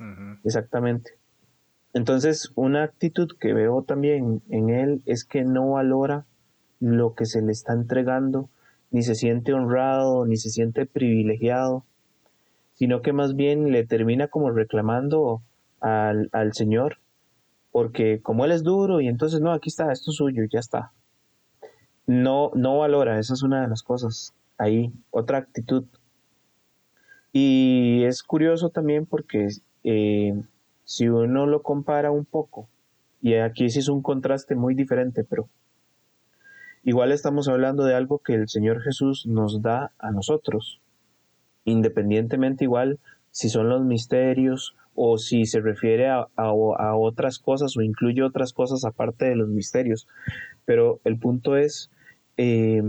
[0.45, 1.13] Exactamente.
[1.95, 6.27] Entonces, una actitud que veo también en él es que no valora
[6.79, 8.51] lo que se le está entregando,
[8.91, 11.85] ni se siente honrado, ni se siente privilegiado,
[12.75, 15.41] sino que más bien le termina como reclamando
[15.81, 16.99] al, al Señor,
[17.73, 20.93] porque como él es duro y entonces no, aquí está, esto es suyo, ya está.
[22.07, 25.85] No, no valora, esa es una de las cosas ahí, otra actitud.
[27.33, 29.49] Y es curioso también porque
[29.85, 30.41] eh,
[30.85, 32.69] si uno lo compara un poco,
[33.21, 35.49] y aquí sí es un contraste muy diferente, pero
[36.85, 40.81] igual estamos hablando de algo que el Señor Jesús nos da a nosotros,
[41.65, 43.01] independientemente igual
[43.33, 48.85] si son los misterios o si se refiere a, otras cosas o incluye otras cosas
[48.85, 50.09] aparte de los misterios.
[50.65, 51.91] Pero el punto es,
[52.37, 52.83] eh,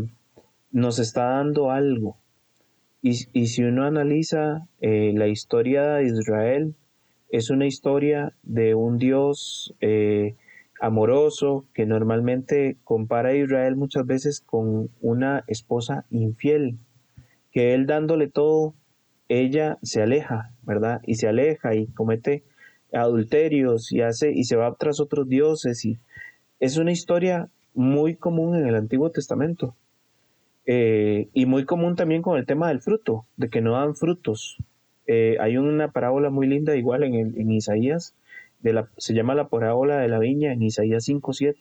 [0.71, 2.17] nos está dando algo.
[3.01, 6.75] Y, si uno analiza eh, la historia de Israel,
[7.29, 10.35] es una historia de un Dios eh,
[10.81, 16.77] amoroso que normalmente compara a Israel muchas veces con una esposa infiel,
[17.51, 18.73] que él dándole todo
[19.29, 21.01] ella se aleja, ¿verdad?
[21.05, 22.43] Y se aleja y comete
[22.93, 25.99] adulterios y hace y se va tras otros dioses y
[26.59, 29.75] es una historia muy común en el Antiguo Testamento
[30.65, 34.57] eh, y muy común también con el tema del fruto, de que no dan frutos.
[35.05, 38.15] Eh, hay una parábola muy linda igual en, en Isaías,
[38.97, 41.55] se llama la parábola de la viña en Isaías 5.7,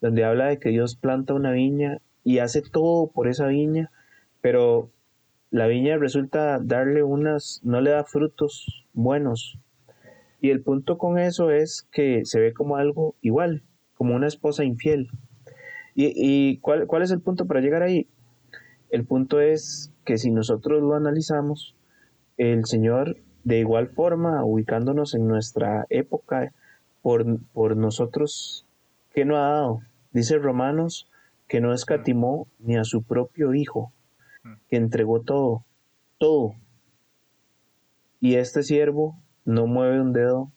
[0.00, 3.90] donde habla de que Dios planta una viña y hace todo por esa viña,
[4.40, 4.90] pero
[5.50, 9.58] la viña resulta darle unas, no le da frutos buenos.
[10.40, 13.62] Y el punto con eso es que se ve como algo igual,
[13.94, 15.10] como una esposa infiel.
[15.94, 18.08] ¿Y, cuál, cuál es el punto para llegar ahí?
[18.90, 21.74] El punto es que si nosotros lo analizamos,
[22.38, 26.52] el Señor de igual forma, ubicándonos en nuestra época,
[27.02, 28.66] por, por nosotros,
[29.12, 29.80] ¿qué no ha dado?
[30.12, 31.10] Dice Romanos
[31.48, 33.92] que no escatimó ni a su propio Hijo,
[34.68, 35.64] que entregó todo,
[36.18, 36.54] todo.
[38.20, 40.50] Y este siervo no mueve un dedo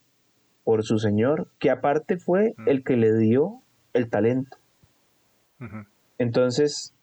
[0.63, 3.61] por su Señor, que aparte fue el que le dio
[3.93, 4.57] el talento.
[6.17, 6.93] Entonces,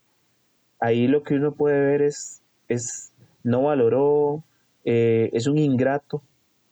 [0.81, 4.43] ahí lo que uno puede ver es, es no valoró,
[4.85, 6.23] eh, es un ingrato,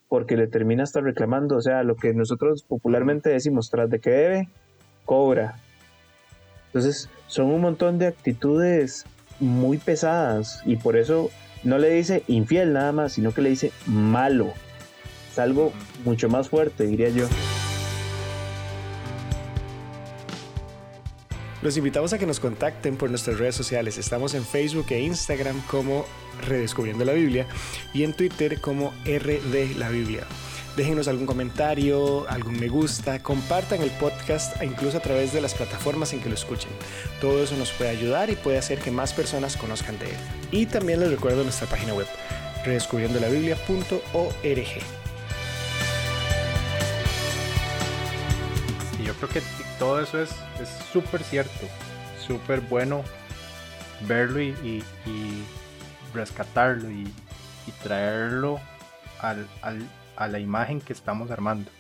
[0.09, 4.11] porque le termina hasta reclamando, o sea, lo que nosotros popularmente decimos, tras de que
[4.11, 4.49] debe,
[5.05, 5.57] cobra.
[6.67, 9.05] Entonces, son un montón de actitudes
[9.39, 11.31] muy pesadas y por eso
[11.63, 14.53] no le dice infiel nada más, sino que le dice malo.
[15.31, 15.73] Es algo
[16.05, 17.27] mucho más fuerte, diría yo.
[21.63, 23.99] Los invitamos a que nos contacten por nuestras redes sociales.
[23.99, 26.07] Estamos en Facebook e Instagram como
[26.47, 27.47] Redescubriendo la Biblia
[27.93, 30.25] y en Twitter como RD la Biblia.
[30.75, 36.15] Déjenos algún comentario, algún me gusta, compartan el podcast incluso a través de las plataformas
[36.15, 36.71] en que lo escuchen.
[37.21, 40.17] Todo eso nos puede ayudar y puede hacer que más personas conozcan de él.
[40.53, 42.07] Y también les recuerdo nuestra página web,
[42.65, 45.01] redescubriendolabiblia.org.
[49.05, 49.43] Yo creo que
[49.81, 50.31] todo eso es
[50.93, 51.67] súper cierto,
[52.19, 53.03] súper bueno
[54.07, 54.85] verlo y,
[56.15, 57.13] rescatarlo y,
[57.83, 58.59] traerlo
[59.21, 59.81] al, al
[60.21, 61.71] a la imagen que estamos armando.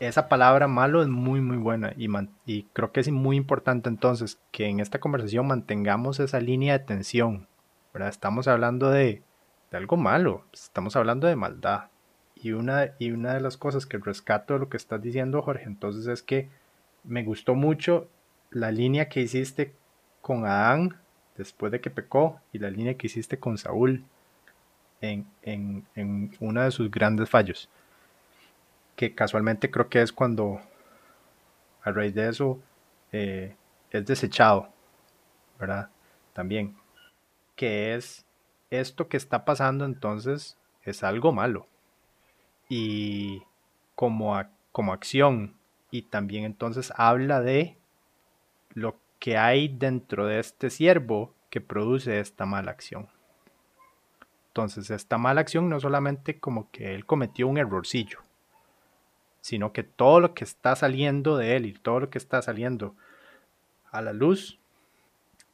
[0.00, 2.08] Esa palabra malo es muy muy buena y,
[2.46, 6.84] y creo que es muy importante entonces que en esta conversación mantengamos esa línea de
[6.84, 7.46] tensión.
[7.92, 8.08] ¿verdad?
[8.08, 9.22] Estamos hablando de,
[9.70, 11.88] de algo malo, estamos hablando de maldad.
[12.34, 15.64] Y una, y una de las cosas que rescato de lo que estás diciendo, Jorge,
[15.64, 16.48] entonces es que
[17.04, 18.08] me gustó mucho
[18.50, 19.74] la línea que hiciste
[20.20, 20.96] con Adán
[21.36, 24.04] después de que pecó y la línea que hiciste con Saúl
[25.00, 27.68] en, en, en uno de sus grandes fallos
[29.00, 30.60] que casualmente creo que es cuando
[31.82, 32.60] a raíz de eso
[33.12, 33.56] eh,
[33.90, 34.68] es desechado,
[35.58, 35.88] ¿verdad?
[36.34, 36.76] También,
[37.56, 38.26] que es
[38.68, 41.66] esto que está pasando entonces es algo malo.
[42.68, 43.42] Y
[43.94, 44.38] como,
[44.70, 45.54] como acción,
[45.90, 47.76] y también entonces habla de
[48.74, 53.08] lo que hay dentro de este siervo que produce esta mala acción.
[54.48, 58.20] Entonces, esta mala acción no solamente como que él cometió un errorcillo,
[59.40, 62.94] sino que todo lo que está saliendo de él y todo lo que está saliendo
[63.90, 64.58] a la luz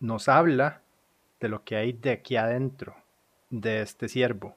[0.00, 0.82] nos habla
[1.40, 2.96] de lo que hay de aquí adentro
[3.50, 4.56] de este siervo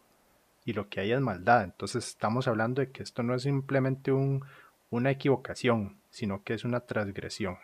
[0.66, 1.64] y lo que hay es maldad.
[1.64, 4.44] Entonces estamos hablando de que esto no es simplemente un,
[4.90, 7.58] una equivocación, sino que es una transgresión.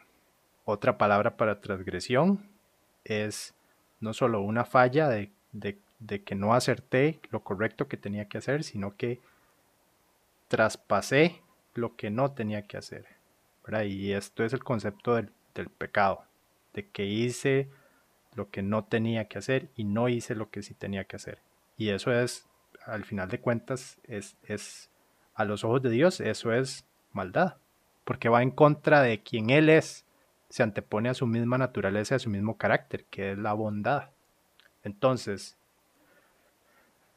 [0.65, 2.49] Otra palabra para transgresión
[3.03, 3.53] es
[3.99, 5.31] no solo una falla de,
[6.23, 9.19] que no acerté lo correcto que tenía que hacer, sino que
[10.47, 11.41] traspasé
[11.73, 13.05] lo que no tenía que hacer.
[13.85, 15.31] Y esto es el concepto del,
[15.77, 16.23] pecado,
[16.73, 17.69] de que hice
[18.35, 21.39] lo que no tenía que hacer y no hice lo que sí tenía que hacer.
[21.77, 22.47] Y eso es,
[22.85, 24.89] al final de cuentas, es
[25.33, 26.85] a los ojos de Dios, eso es
[27.15, 27.57] maldad,
[28.03, 30.05] porque va en contra de quien Él es,
[30.49, 34.09] se antepone a su misma naturaleza, a su mismo carácter, que es la bondad.
[34.83, 35.57] Entonces,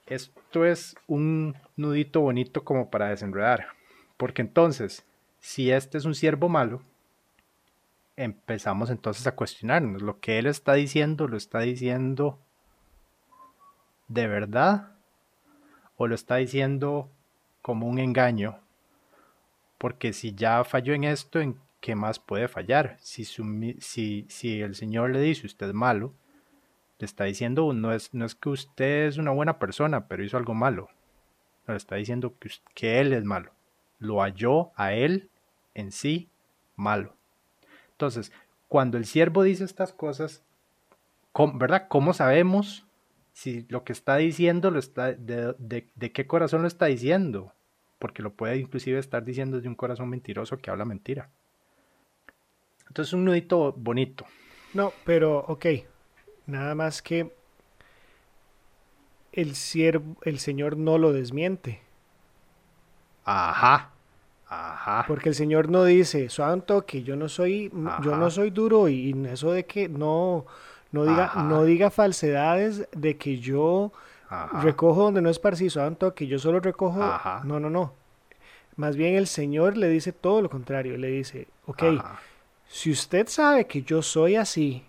[0.07, 3.69] esto es un nudito bonito como para desenredar.
[4.17, 5.05] Porque entonces,
[5.39, 6.83] si este es un siervo malo,
[8.17, 12.39] empezamos entonces a cuestionarnos, lo que él está diciendo, lo está diciendo
[14.09, 14.93] de verdad
[15.97, 17.11] o lo está diciendo
[17.63, 18.59] como un engaño.
[19.79, 22.97] Porque si ya falló en esto, ¿en qué más puede fallar?
[23.01, 26.15] Si, si, si el Señor le dice usted malo,
[26.99, 30.37] le está diciendo no es, no es que usted es una buena persona, pero hizo
[30.37, 30.89] algo malo.
[31.67, 33.53] le está diciendo que, que él es malo.
[33.99, 35.31] Lo halló a él
[35.75, 36.29] en sí
[36.77, 37.15] malo.
[37.93, 38.33] Entonces,
[38.69, 40.43] cuando el siervo dice estas cosas,
[41.55, 41.87] ¿verdad?
[41.89, 42.87] ¿Cómo sabemos
[43.33, 47.53] si lo que está diciendo lo está, de, qué corazón lo está diciendo?
[47.99, 51.31] Porque lo puede inclusive estar diciendo desde un corazón mentiroso que habla mentira.
[52.87, 54.25] Entonces, un nudito bonito.
[54.75, 55.67] No, pero, ok.
[56.47, 57.33] Nada más que
[59.33, 61.81] el, siervo, el Señor no lo desmiente.
[63.25, 63.91] Ajá.
[64.49, 65.05] Ajá.
[65.07, 67.71] Porque el Señor no dice, santo, que yo no soy,
[68.03, 70.47] yo no soy duro y eso de que no,
[70.91, 73.93] no diga, no diga falsedades de que yo
[74.63, 77.01] recojo donde no es parciso, santo, que yo solo recojo.
[77.45, 77.93] No, no, no.
[78.77, 80.97] Más bien el Señor le dice todo lo contrario.
[80.97, 81.83] Le dice, ok,
[82.69, 84.85] si usted sabe que yo soy así,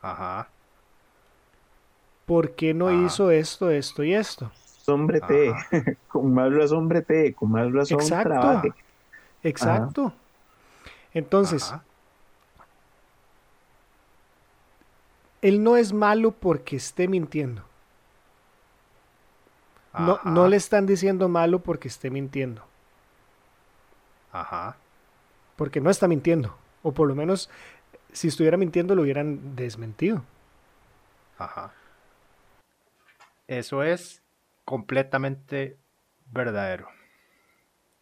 [0.00, 0.48] Ajá.
[2.26, 4.50] ¿por qué no hizo esto, esto y esto?
[4.84, 5.52] Sombrete,
[6.08, 8.28] con más razón brete, con más razón Exacto.
[8.28, 8.72] trabaje.
[9.42, 10.12] Exacto.
[11.12, 11.74] Entonces,
[15.42, 17.62] él no es malo porque esté mintiendo.
[19.98, 22.64] No, no, le están diciendo malo porque esté mintiendo.
[24.32, 24.76] Ajá.
[25.56, 26.56] Porque no está mintiendo.
[26.82, 27.50] O por lo menos,
[28.12, 30.24] si estuviera mintiendo, lo hubieran desmentido.
[31.36, 31.74] Ajá.
[33.46, 34.22] Eso es
[34.64, 35.76] completamente
[36.32, 36.88] verdadero.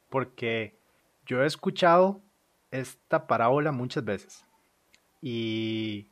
[0.08, 0.78] Porque
[1.26, 2.20] yo he escuchado
[2.70, 4.44] esta parábola muchas veces.
[5.20, 6.08] Y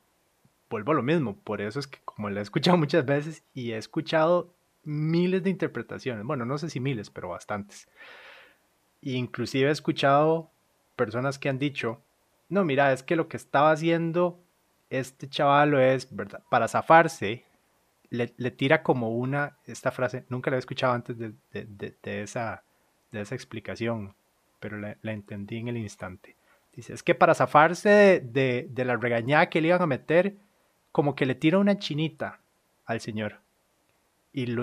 [0.69, 1.37] vuelvo a lo mismo.
[1.37, 4.53] Por eso es que como la he escuchado muchas veces y he escuchado
[4.89, 6.25] miles de interpretaciones.
[6.25, 7.89] Bueno, no sé si miles, pero bastantes.
[9.03, 10.51] inclusive he escuchado
[10.97, 12.03] personas que han dicho,
[12.49, 14.43] no, mira, es que lo que estaba haciendo
[14.91, 16.43] este chaval es, ¿verdad?
[16.51, 17.45] Para zafarse,
[18.11, 22.65] le, tira como una, esta frase, nunca la he escuchado antes de, esa,
[23.13, 24.15] de esa explicación,
[24.61, 26.37] pero la, entendí en el instante.
[26.75, 30.37] Dice, es que para zafarse de, la regañada que le iban a meter,
[30.93, 32.41] como que le tira una chinita
[32.87, 33.41] al señor.
[34.39, 34.63] Y lo,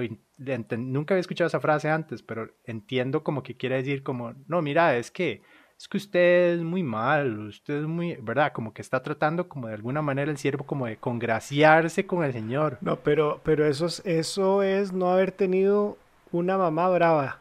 [0.78, 4.96] nunca había escuchado esa frase antes, pero entiendo como que quiere decir como, no, mira,
[4.96, 5.42] es que
[5.78, 8.54] es que usted es muy mal, usted es muy, ¿verdad?
[8.54, 12.32] Como que está tratando como de alguna manera el siervo como de congraciarse con el
[12.32, 12.78] Señor.
[12.80, 15.98] No, pero, pero eso, es, eso es no haber tenido
[16.32, 17.40] una mamá brava.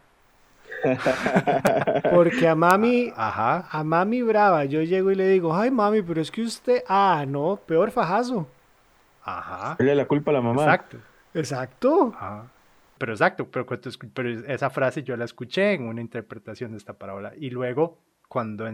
[2.13, 3.69] Porque a mami, Ajá.
[3.71, 7.25] a mami brava, yo llego y le digo, ay mami, pero es que usted, ah,
[7.29, 8.49] no, peor fajazo.
[9.23, 9.77] Ajá.
[9.79, 10.65] Dale la culpa a la mamá.
[10.65, 10.99] Exacto.
[11.35, 12.15] Exacto.
[12.99, 17.33] Pero exacto, pero, pero esa frase yo la escuché en una interpretación de esta parábola.
[17.37, 18.67] Y luego cuando,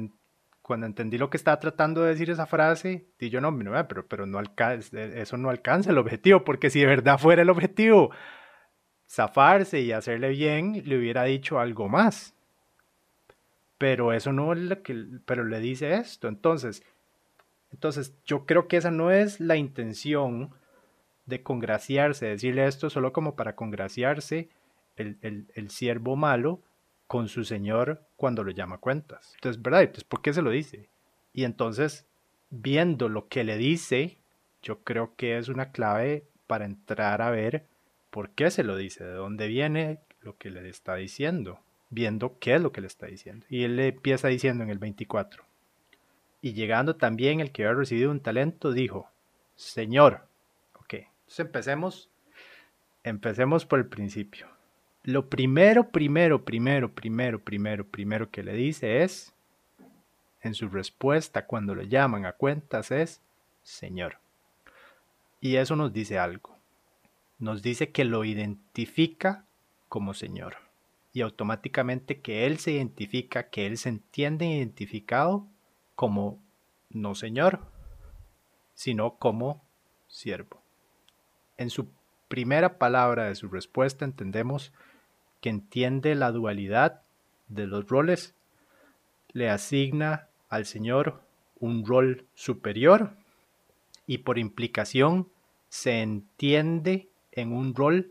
[0.63, 3.57] cuando entendí lo que estaba tratando de decir esa frase, dije yo, no,
[3.89, 7.51] pero, pero no e, eso no alcanza el objetivo, porque si de verdad fuera el
[7.51, 8.11] objetivo
[9.09, 12.35] zafarse y hacerle bien, le hubiera dicho algo más.
[13.79, 16.29] Pero eso no es lo que, pero le dice esto.
[16.29, 16.85] Entonces,
[17.73, 20.55] entonces yo creo que esa no es la intención
[21.31, 24.51] de congraciarse, decirle esto solo como para congraciarse
[24.97, 26.61] el, el, siervo malo,
[27.07, 29.33] con su señor cuando lo llama cuentas.
[29.37, 29.81] Entonces, ¿verdad?
[29.83, 30.89] Entonces, ¿por qué se lo dice?
[31.33, 32.07] Y entonces,
[32.51, 34.19] viendo lo que le dice,
[34.63, 37.67] yo creo que es una clave para entrar a ver
[38.11, 42.57] por qué se lo dice, de dónde viene lo que le está diciendo, viendo qué
[42.57, 43.47] es lo que le está diciendo.
[43.49, 45.45] Y él le empieza diciendo en el 24.
[46.43, 49.11] Y llegando también el que había recibido un talento, dijo,
[49.57, 50.29] Señor,
[51.31, 52.11] entonces empecemos,
[53.05, 54.49] empecemos por el principio
[55.03, 59.33] lo primero, primero, primero, primero, primero, primero que le dice es,
[60.43, 63.23] en su respuesta cuando le llaman a cuentas es,
[63.63, 64.19] Señor.
[65.41, 66.57] Y eso nos dice algo.
[67.39, 69.45] Nos dice que lo identifica
[69.89, 70.57] como Señor.
[71.13, 75.47] Y automáticamente que Él se identifica, que Él se entiende identificado
[75.97, 76.39] como
[76.91, 77.61] no Señor,
[78.75, 79.65] sino como
[80.09, 80.60] siervo.
[81.61, 81.89] En su
[82.29, 84.73] primera palabra de su respuesta entendemos
[85.43, 87.03] que entiende la dualidad
[87.49, 88.35] de los roles,
[89.35, 91.21] le asigna al Señor
[91.59, 93.13] un rol superior
[94.07, 95.29] y por implicación
[95.69, 98.11] se entiende en un rol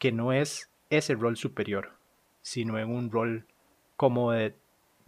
[0.00, 1.92] que no es ese rol superior,
[2.42, 3.46] sino en un rol
[3.96, 4.56] como de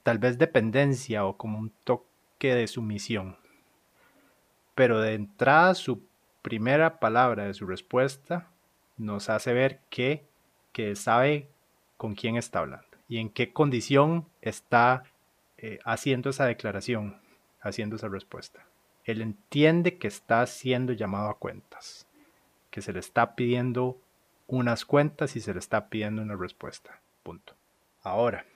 [0.05, 3.37] tal vez dependencia o como un toque de sumisión.
[4.77, 6.10] pero de entrada su
[6.43, 8.49] primera palabra de su respuesta
[8.97, 10.25] nos hace ver que,
[10.73, 11.49] que sabe
[11.97, 15.03] con quién está hablando y en qué condición está
[15.59, 17.21] eh, haciendo esa declaración,
[17.61, 18.65] haciendo esa respuesta.
[19.05, 22.07] Él entiende que está siendo llamado a cuentas,
[22.71, 23.99] que se le está pidiendo
[24.47, 27.01] unas cuentas y se le está pidiendo una respuesta.
[27.23, 27.55] Punto.
[28.03, 28.47] Ahora,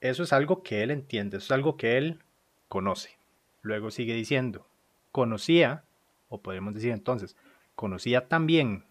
[0.00, 2.22] eso es algo que él entiende, eso es algo que él
[2.68, 3.16] conoce.
[3.62, 4.66] Luego sigue diciendo,
[5.12, 5.84] conocía,
[6.28, 7.36] o podemos decir entonces,
[7.74, 8.84] conocía también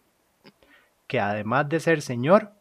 [1.08, 2.52] que además de ser Señor,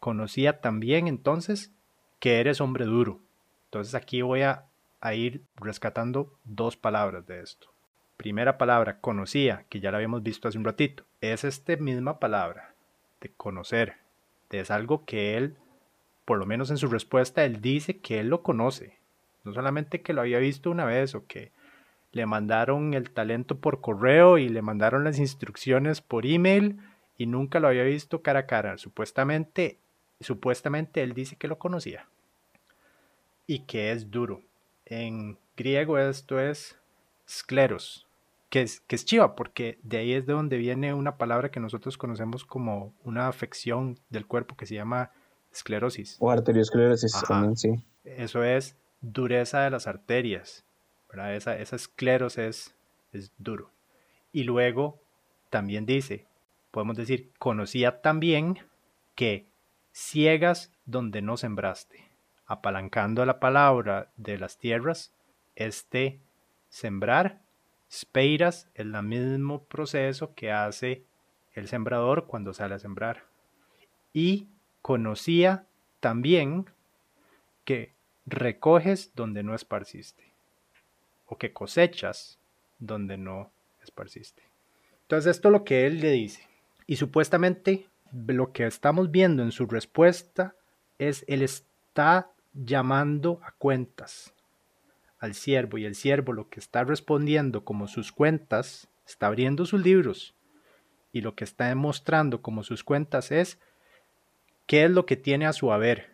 [0.00, 1.72] conocía también entonces
[2.18, 3.20] que eres hombre duro.
[3.66, 4.64] Entonces aquí voy a,
[5.12, 7.68] ir rescatando dos palabras de esto.
[8.16, 11.04] Primera palabra, conocía, que ya la habíamos visto hace un ratito.
[11.20, 12.74] Es esta misma palabra
[13.20, 13.98] de conocer.
[14.50, 15.56] Es algo que él,
[16.24, 18.98] por lo menos en su respuesta, él dice que él lo conoce.
[19.44, 21.52] No solamente que lo había visto una vez o que
[22.12, 26.78] le mandaron el talento por correo y le mandaron las instrucciones por email
[27.16, 28.78] y nunca lo había visto cara a cara.
[28.78, 29.78] Supuestamente,
[30.20, 32.06] supuestamente él dice que lo conocía
[33.46, 34.42] y que es duro.
[34.86, 36.78] En griego esto es
[37.28, 38.06] scleros,
[38.48, 41.60] que es, que es chiva, porque de ahí es de donde viene una palabra que
[41.60, 45.10] nosotros conocemos como una afección del cuerpo que se llama
[45.52, 46.16] esclerosis.
[46.20, 47.70] O arteriosclerosis también, sí.
[48.04, 50.64] Eso es dureza de las arterias.
[51.12, 52.74] Esa, esa escleros es,
[53.12, 53.70] es duro.
[54.32, 55.00] Y luego
[55.50, 56.26] también dice,
[56.70, 58.58] podemos decir, conocía también
[59.14, 59.46] que
[59.92, 62.04] ciegas donde no sembraste.
[62.46, 65.12] Apalancando la palabra de las tierras,
[65.56, 66.20] este
[66.68, 67.40] sembrar,
[67.90, 71.04] speiras, es el mismo proceso que hace
[71.52, 73.24] el sembrador cuando sale a sembrar.
[74.12, 74.48] Y
[74.82, 75.66] conocía
[76.00, 76.70] también
[77.64, 77.94] que
[78.24, 80.27] recoges donde no esparciste,
[81.28, 82.38] o que cosechas
[82.78, 83.50] donde no
[83.82, 84.42] esparciste.
[85.02, 86.46] Entonces esto es lo que él le dice.
[86.86, 90.54] Y supuestamente lo que estamos viendo en su respuesta
[90.98, 94.34] es él está llamando a cuentas
[95.18, 99.82] al siervo y el siervo lo que está respondiendo como sus cuentas, está abriendo sus
[99.82, 100.34] libros
[101.12, 103.58] y lo que está demostrando como sus cuentas es
[104.66, 106.10] qué es lo que tiene a su haber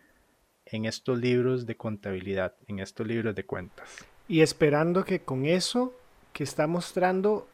[0.65, 4.05] en estos libros de contabilidad, en estos libros de cuentas.
[4.27, 5.93] Y esperando que con eso
[6.33, 7.47] que está mostrando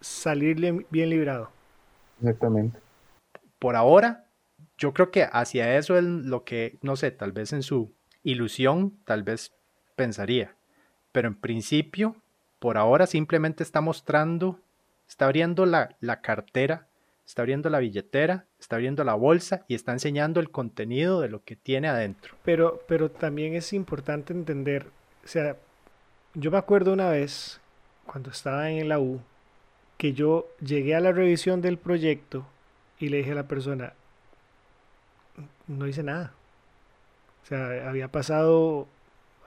[0.00, 1.50] salirle bien librado.
[2.20, 2.78] Exactamente.
[3.58, 4.26] Por ahora,
[4.78, 8.98] yo creo que hacia eso es lo que, no sé, tal vez en su ilusión,
[9.04, 9.52] tal vez
[9.96, 10.54] pensaría.
[11.12, 12.16] Pero en principio,
[12.58, 14.58] por ahora simplemente está mostrando,
[15.08, 16.86] está abriendo la, la cartera,
[17.26, 21.44] está abriendo la billetera, está abriendo la bolsa y está enseñando el contenido de lo
[21.44, 22.34] que tiene adentro.
[22.44, 24.86] Pero, pero también es importante entender,
[25.24, 25.56] o sea,
[26.34, 27.60] yo me acuerdo una vez,
[28.06, 29.20] cuando estaba en la U,
[29.96, 32.46] que yo llegué a la revisión del proyecto
[32.98, 33.94] y le dije a la persona,
[35.66, 36.32] no hice nada.
[37.42, 38.86] O sea, había pasado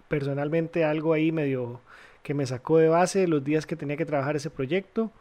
[0.08, 1.80] personalmente algo ahí medio
[2.22, 5.12] que me sacó de base los días que tenía que trabajar ese proyecto.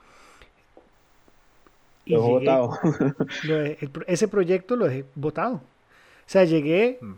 [2.04, 2.78] Y lo votado.
[4.06, 5.54] ese proyecto lo dejé votado.
[5.54, 5.60] O
[6.26, 7.12] sea, llegué mm.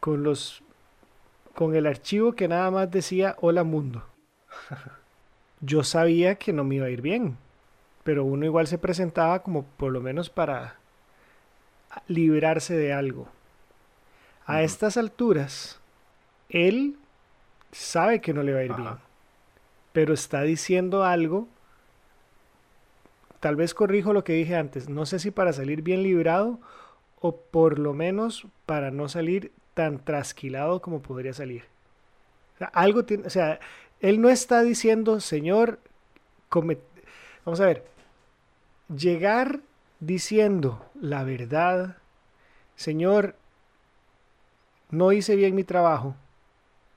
[0.00, 0.62] con los
[1.54, 4.04] con el archivo que nada más decía hola mundo.
[5.60, 7.36] yo sabía que no me iba a ir bien,
[8.02, 10.76] pero uno igual se presentaba como por lo menos para
[12.06, 13.28] librarse de algo.
[14.46, 15.80] A estas alturas,
[16.48, 16.96] él
[17.72, 18.94] sabe que no le va a ir bien,
[19.92, 21.46] pero está diciendo algo.
[23.38, 26.58] Tal vez corrijo lo que dije antes, no sé si para salir bien librado
[27.20, 31.64] o por lo menos para no salir tan trasquilado como podría salir.
[32.72, 33.60] algo tiene, o sea,
[34.00, 35.78] él no está diciendo, Señor,
[37.44, 37.84] vamos a ver,
[38.94, 39.60] llegar
[40.00, 41.96] diciendo la verdad,
[42.76, 43.36] Señor,
[44.90, 46.16] no hice bien mi trabajo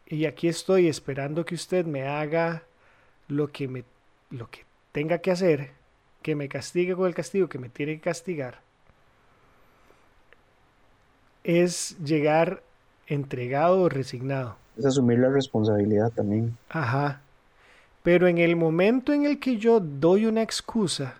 [0.08, 2.64] y aquí estoy esperando que usted me haga
[3.28, 3.84] lo que, me,
[4.30, 5.72] lo que tenga que hacer,
[6.22, 8.62] que me castigue con el castigo que me tiene que castigar,
[11.44, 12.64] es llegar
[13.08, 14.56] entregado o resignado.
[14.78, 16.58] Es asumir la responsabilidad también.
[16.70, 17.22] Ajá.
[18.02, 21.16] Pero en el momento en el que yo doy una excusa,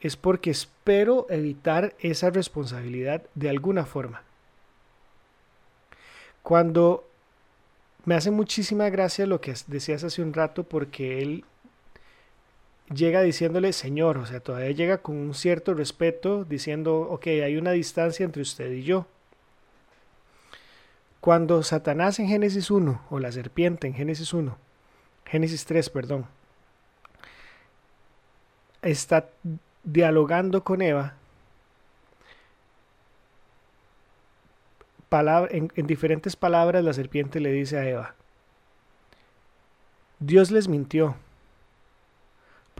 [0.00, 4.22] es porque espero evitar esa responsabilidad de alguna forma.
[6.42, 7.04] Cuando
[8.06, 11.44] me hace muchísima gracia lo que decías hace un rato, porque él
[12.94, 17.72] llega diciéndole Señor, o sea, todavía llega con un cierto respeto, diciendo, ok, hay una
[17.72, 19.06] distancia entre usted y yo.
[21.20, 24.56] Cuando Satanás en Génesis 1, o la serpiente en Génesis 1,
[25.26, 26.26] Génesis 3, perdón,
[28.82, 29.28] está
[29.84, 31.14] dialogando con Eva
[35.10, 38.14] en, en diferentes palabras la serpiente le dice a Eva,
[40.20, 41.16] Dios les mintió,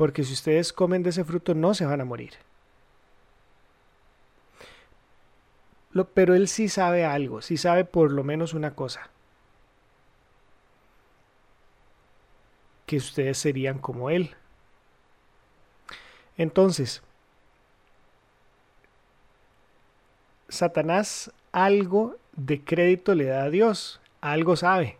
[0.00, 2.32] porque si ustedes comen de ese fruto no se van a morir.
[6.14, 9.10] pero él sí sabe algo, sí sabe por lo menos una cosa.
[12.86, 14.34] Que ustedes serían como él.
[16.38, 17.02] Entonces,
[20.48, 24.96] Satanás algo de crédito le da a Dios, algo sabe,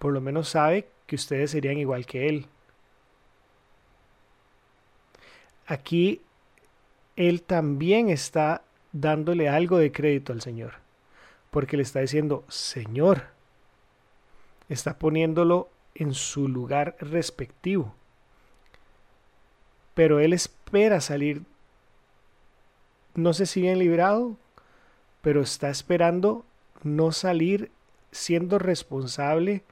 [0.00, 2.48] por lo menos sabe que ustedes serían igual que Él.
[5.70, 6.20] Aquí
[7.14, 10.72] Él también está dándole algo de crédito al Señor,
[11.52, 13.26] porque le está diciendo, Señor,
[14.68, 17.94] está poniéndolo en su lugar respectivo.
[19.94, 21.42] Pero Él espera salir,
[23.14, 24.36] no sé si bien librado,
[25.20, 26.44] pero está esperando
[26.82, 27.70] no salir
[28.10, 29.62] siendo responsable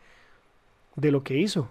[0.95, 1.69] de lo que hizo.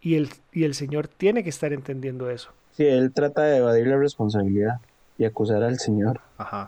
[0.00, 2.52] Y el, y el Señor tiene que estar entendiendo eso.
[2.72, 4.80] Sí, él trata de evadir la responsabilidad
[5.18, 6.20] y acusar al Señor.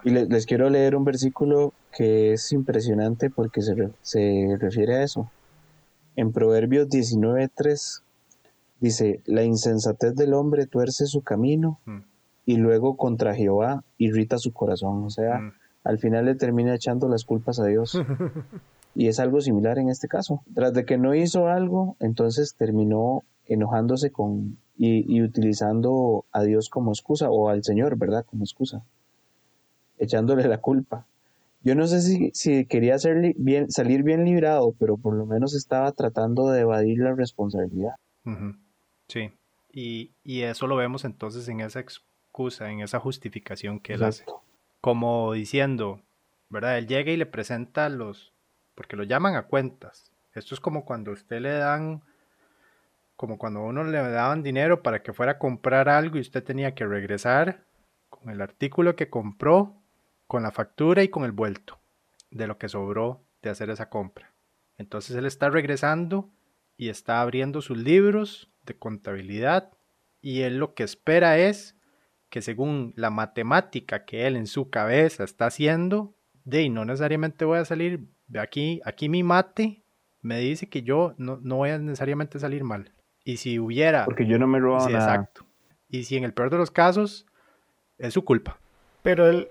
[0.05, 5.31] Y les, quiero leer un versículo que es impresionante porque se, se refiere a eso.
[6.17, 8.03] En Proverbios 19.3
[8.81, 11.99] dice, la insensatez del hombre tuerce su camino mm.
[12.47, 15.05] y luego contra Jehová irrita su corazón.
[15.05, 15.53] O sea, mm
[15.85, 17.97] al final le termina echando las culpas a Dios.
[18.95, 20.43] y es algo similar en este caso.
[20.55, 26.93] Tras de que no hizo algo, entonces terminó enojándose con y, utilizando a Dios como
[26.93, 28.25] excusa o al Señor, ¿verdad?
[28.25, 28.83] Como excusa,
[29.99, 31.07] echándole la culpa.
[31.63, 32.97] Yo no sé si, si quería
[33.37, 37.95] bien, salir bien librado, pero por lo menos estaba tratando de evadir la responsabilidad.
[39.09, 39.31] Sí,
[39.73, 44.25] y, eso lo vemos entonces en esa excusa, en esa justificación que él hace
[44.85, 46.03] como diciendo,
[46.51, 46.77] ¿verdad?
[46.77, 48.35] Él llega y le presenta los,
[48.75, 50.13] porque lo llaman a cuentas.
[50.35, 52.03] Esto es como cuando usted le dan,
[53.17, 56.43] como cuando a uno le daban dinero para que fuera a comprar algo y usted
[56.43, 57.65] tenía que regresar
[58.09, 59.83] con el artículo que compró,
[60.27, 61.81] con la factura y con el vuelto
[62.31, 64.35] de lo que sobró de hacer esa compra.
[64.77, 66.31] Entonces él está regresando
[66.77, 69.73] y está abriendo sus libros de contabilidad
[70.21, 71.77] y él lo que espera es
[72.31, 77.59] que según la matemática que él en su cabeza está haciendo, de no necesariamente voy
[77.59, 79.85] a salir, de aquí, aquí mi mate
[80.21, 82.94] me dice que yo no, no voy a necesariamente salir mal.
[83.25, 84.05] Y si hubiera...
[84.05, 85.15] Porque yo no me robo nada.
[85.15, 85.47] Exacto.
[85.89, 87.27] Y si en el peor de los casos,
[87.99, 88.59] es su culpa.
[89.03, 89.49] Pero él,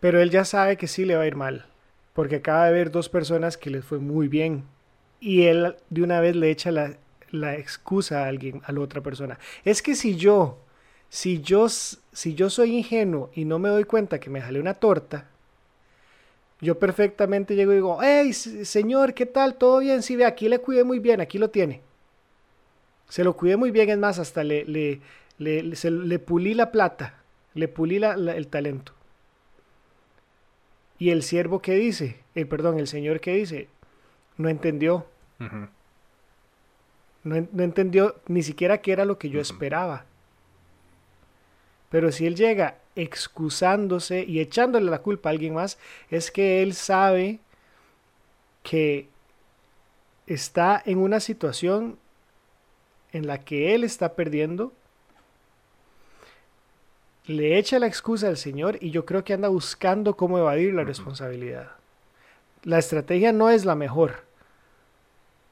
[0.00, 1.66] pero él ya sabe que sí le va a ir mal.
[2.12, 4.64] Porque acaba de ver dos personas que les fue muy bien.
[5.20, 6.96] Y él de una vez le echa la,
[7.30, 9.38] la excusa a alguien, a la otra persona.
[9.64, 10.58] Es que si yo
[11.12, 14.72] si yo, si yo soy ingenuo y no me doy cuenta que me jalé una
[14.72, 15.28] torta,
[16.58, 19.56] yo perfectamente llego y digo, hey, señor, ¿qué tal?
[19.56, 20.02] ¿Todo bien?
[20.02, 21.82] Sí, ve, aquí le cuidé muy bien, aquí lo tiene.
[23.12, 25.02] Se lo cuidé muy bien, es más, hasta le, le,
[25.36, 27.20] le, pulí la plata,
[27.52, 28.94] le pulí el talento.
[30.98, 33.68] Y el siervo que dice, eh, perdón, el señor que dice,
[34.38, 35.04] no entendió.
[37.22, 40.06] no, entendió ni siquiera qué era lo que yo esperaba.
[41.90, 46.72] Pero si él llega excusándose y echándole la culpa a alguien más, es que él
[46.72, 47.40] sabe
[48.62, 49.10] que
[50.26, 51.98] está en una situación
[53.12, 54.72] en la que él está perdiendo,
[57.26, 60.84] le echa la excusa al Señor y yo creo que anda buscando cómo evadir la
[60.84, 61.72] responsabilidad.
[62.64, 64.24] La estrategia no es la mejor,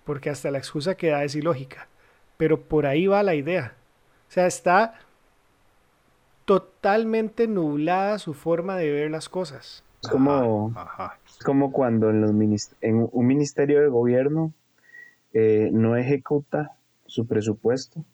[0.05, 1.89] porque hasta la excusa que da es ilógica,
[2.37, 3.75] pero por ahí va la idea.
[4.29, 4.95] O sea, está
[6.45, 9.85] totalmente nublada su forma de ver las cosas.
[10.03, 10.73] Es como,
[11.45, 12.31] como cuando en, los
[12.81, 14.53] en un ministerio de gobierno
[15.33, 16.73] eh, no ejecuta
[17.11, 18.05] su presupuesto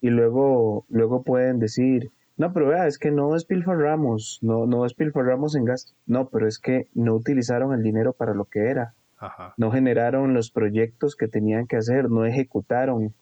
[0.00, 5.56] y luego, luego pueden decir, no, pero vea, es que no despilfarramos, no, no despilfarramos
[5.56, 5.92] en gasto.
[6.06, 8.94] No, pero es que no utilizaron el dinero para lo que era.
[9.56, 13.12] No generaron los proyectos que tenían que hacer, no ejecutaron.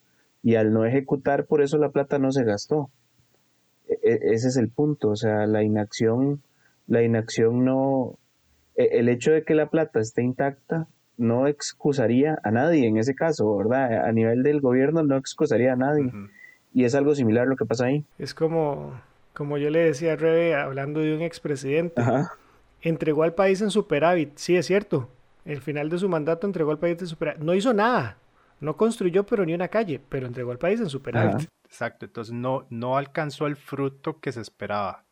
[0.42, 2.90] Y al no ejecutar, por eso la plata no se gastó.
[3.88, 6.42] E, ese es el punto, o sea, la inacción,
[6.86, 8.18] la inacción no,
[8.74, 13.14] e, el hecho de que la plata esté intacta no excusaría a nadie en ese
[13.14, 14.07] caso, ¿verdad?
[14.07, 16.12] A nivel del gobierno no excusaría a nadie.
[16.73, 18.05] Y es algo similar lo que pasa ahí.
[18.19, 19.01] Es como,
[19.33, 22.03] como yo le decía a Rebe, hablando de un expresidente,
[22.83, 25.09] entregó al país en superávit, sí es cierto,
[25.45, 28.19] el final de su mandato entregó al país en superávit, no hizo nada,
[28.61, 31.49] No construyó pero ni una calle, pero entregó al país en superávit.
[31.64, 35.05] Exacto, entonces no, no alcanzó el fruto que se esperaba,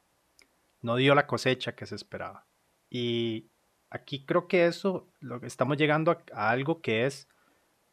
[0.81, 2.47] no dio la cosecha que se esperaba.
[2.91, 3.51] Y
[3.95, 7.29] aquí creo que eso, lo que estamos llegando a, algo que es,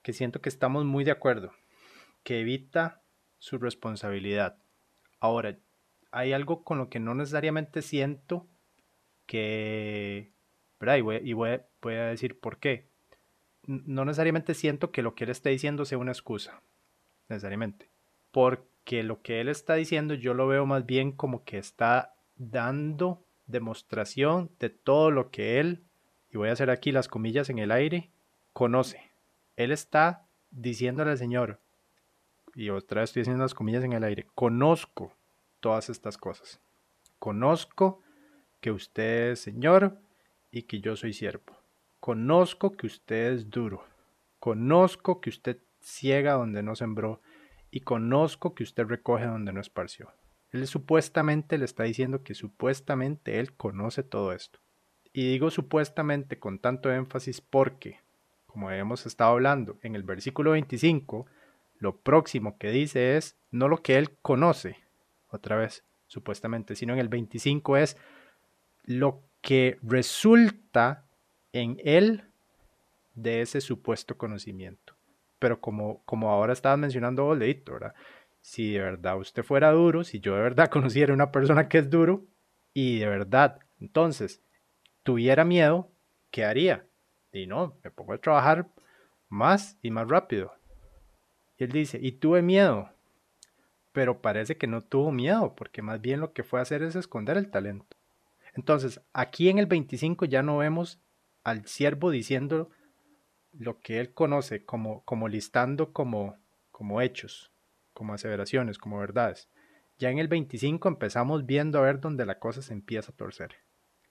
[0.01, 1.53] que siento que estamos muy de acuerdo,
[2.23, 3.01] que evita
[3.37, 4.57] su responsabilidad.
[5.19, 5.57] Ahora,
[6.11, 8.47] hay algo con lo que no necesariamente siento
[9.27, 10.31] que,
[10.79, 10.97] ¿verdad?
[10.97, 11.01] Y,
[11.33, 12.87] voy, voy a decir por qué.
[13.67, 16.63] No necesariamente siento que lo que él está diciendo sea una excusa,
[17.29, 17.89] necesariamente.
[18.31, 23.23] Porque lo que él está diciendo yo lo veo más bien como que está dando
[23.45, 25.83] demostración de todo lo que él,
[26.31, 28.09] y voy a hacer aquí las comillas en el aire,
[28.53, 29.11] conoce.
[29.55, 31.59] Él está diciéndole al Señor,
[32.55, 35.13] y otra vez estoy haciendo las comillas en el aire, conozco
[35.59, 36.59] todas estas cosas.
[37.19, 38.01] Conozco
[38.59, 39.99] que usted es Señor
[40.51, 41.57] y que yo soy siervo.
[41.99, 43.85] Conozco que usted es duro.
[44.39, 47.21] Conozco que usted ciega donde no sembró
[47.69, 50.11] y conozco que usted recoge donde no esparció.
[50.51, 54.59] Él supuestamente le está diciendo que supuestamente él conoce todo esto.
[55.13, 57.99] Y digo supuestamente con tanto énfasis porque,
[58.45, 61.25] como hemos estado hablando en el versículo 25,
[61.79, 64.77] lo próximo que dice es no lo que él conoce,
[65.29, 67.97] otra vez, supuestamente, sino en el 25 es
[68.85, 71.05] lo que resulta
[71.53, 72.23] en él
[73.15, 74.93] de ese supuesto conocimiento.
[75.39, 77.93] Pero como, como ahora estabas mencionando vos, ¿verdad?
[78.41, 81.79] Si de verdad usted fuera duro, si yo de verdad conociera a una persona que
[81.79, 82.25] es duro
[82.73, 84.41] y de verdad, entonces,
[85.03, 85.89] tuviera miedo,
[86.31, 86.85] ¿qué haría?
[87.31, 88.67] Y no, me pongo a trabajar
[89.29, 90.53] más y más rápido.
[91.57, 92.89] Y él dice, y tuve miedo,
[93.91, 96.95] pero parece que no tuvo miedo, porque más bien lo que fue a hacer es
[96.95, 97.95] esconder el talento.
[98.53, 100.99] Entonces, aquí en el 25 ya no vemos
[101.43, 102.69] al siervo diciendo
[103.53, 106.37] lo que él conoce, como, como listando como,
[106.71, 107.51] como hechos,
[107.93, 109.49] como aseveraciones, como verdades.
[109.97, 113.57] Ya en el 25 empezamos viendo a ver dónde la cosa se empieza a torcer.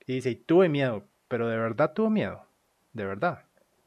[0.06, 2.46] Y dice, y tuve miedo, pero de verdad tuvo miedo,
[2.92, 3.44] de verdad.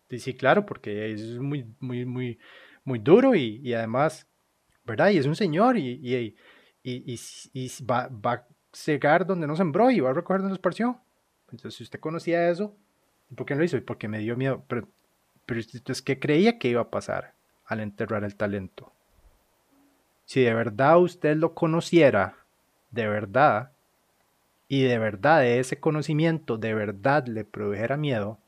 [0.09, 2.39] Y sí, claro, porque es muy, muy, muy,
[2.83, 4.27] muy duro y, y además
[4.85, 5.09] ¿verdad?
[5.09, 6.35] Y es un señor y, y,
[7.53, 10.99] y, va, va, a cegar donde no sembró y va a recoger donde esparció.
[11.51, 12.75] Entonces, si usted conocía eso,
[13.35, 13.83] ¿por qué no lo hizo?
[13.85, 14.63] Porque me dio miedo.
[14.67, 14.89] Pero,
[15.45, 17.35] pero entonces, ¿qué creía que iba a pasar
[17.65, 18.91] al enterrar el talento?
[20.25, 22.37] Si de verdad usted lo conociera,
[22.91, 23.72] de verdad,
[24.73, 28.39] y de verdad ese conocimiento de verdad le produjera miedo,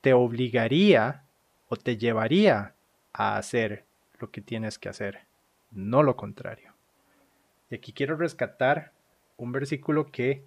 [0.00, 1.24] te obligaría
[1.68, 2.76] o te llevaría
[3.12, 3.84] a hacer
[4.20, 5.26] lo que tienes que hacer
[5.72, 6.72] no lo contrario.
[7.68, 8.92] Y aquí quiero rescatar
[9.36, 10.44] un versículo que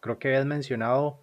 [0.00, 1.18] creo que habías mencionado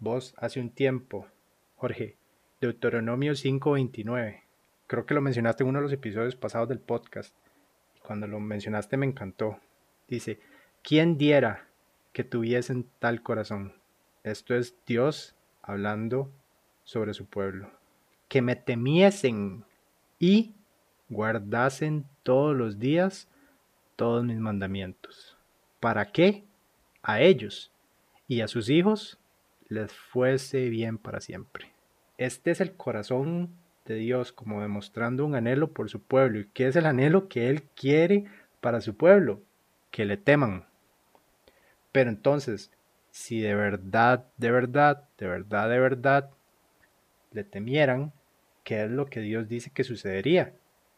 [0.00, 1.28] vos hace un tiempo,
[1.76, 2.16] Jorge,
[2.60, 4.42] Deuteronomio 5:29.
[4.88, 7.36] Creo que lo mencionaste en uno de los episodios pasados del podcast.
[8.02, 9.60] Cuando lo mencionaste me encantó.
[10.08, 10.40] Dice,
[10.82, 11.68] ¿quién diera
[12.16, 13.74] que tuviesen tal corazón?
[14.24, 16.32] Esto es Dios hablando
[16.82, 17.70] sobre su pueblo.
[18.28, 19.66] Que me temiesen
[20.18, 20.54] y
[21.10, 23.28] guardasen todos los días
[23.96, 25.36] todos mis mandamientos.
[25.78, 26.44] ¿Para qué?
[27.02, 27.70] A ellos
[28.26, 29.18] y a sus hijos
[29.68, 31.70] les fuese bien para siempre.
[32.16, 33.50] Este es el corazón
[33.84, 36.40] de Dios como demostrando un anhelo por su pueblo.
[36.40, 38.24] ¿Y qué es el anhelo que Él quiere
[38.62, 39.42] para su pueblo?
[39.90, 40.64] Que le teman.
[41.96, 42.70] Pero entonces,
[43.10, 46.30] si de verdad, de verdad, de verdad, de verdad,
[47.32, 48.12] le temieran,
[48.64, 50.52] ¿qué es lo que Dios dice que sucedería?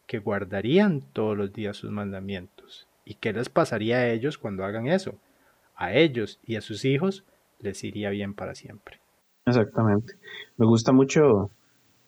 [0.09, 2.85] que guardarían todos los días sus mandamientos.
[3.05, 5.13] ¿Y qué les pasaría a ellos cuando hagan eso?
[5.75, 7.23] A ellos y a sus hijos
[7.59, 8.99] les iría bien para siempre.
[9.45, 10.15] Exactamente.
[10.57, 11.49] Me gusta mucho.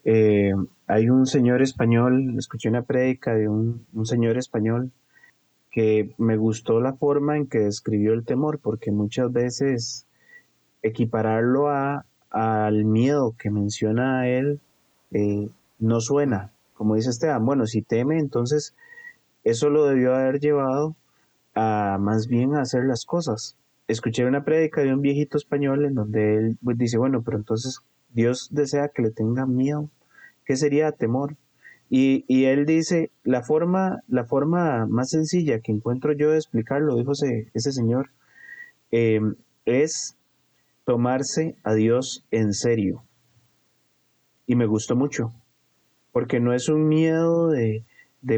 [0.03, 0.51] Eh,
[0.87, 4.91] hay un señor español, escuché una prédica de un, señor español
[5.71, 10.05] que me gustó la forma en que describió el temor, porque muchas veces
[10.83, 14.59] equipararlo a, al miedo que menciona él
[15.11, 15.49] eh,
[15.79, 18.75] no suena, como dice Esteban, bueno, si teme, entonces
[19.43, 20.95] eso lo debió haber llevado
[21.53, 23.57] a más bien a hacer las cosas.
[23.87, 28.49] Escuché una prédica de un viejito español en donde él dice, bueno, pero entonces Dios
[28.51, 29.89] desea que le tenga miedo.
[30.45, 31.35] ¿Qué sería temor?
[31.93, 37.11] Y, él dice, la forma, la forma más sencilla que encuentro yo de explicarlo, dijo
[37.11, 38.11] ese, ese señor,
[38.91, 39.35] em,
[39.65, 40.15] es
[40.85, 43.03] tomarse a Dios en serio.
[44.47, 45.33] Y me gustó mucho,
[46.13, 47.83] porque no es un miedo de,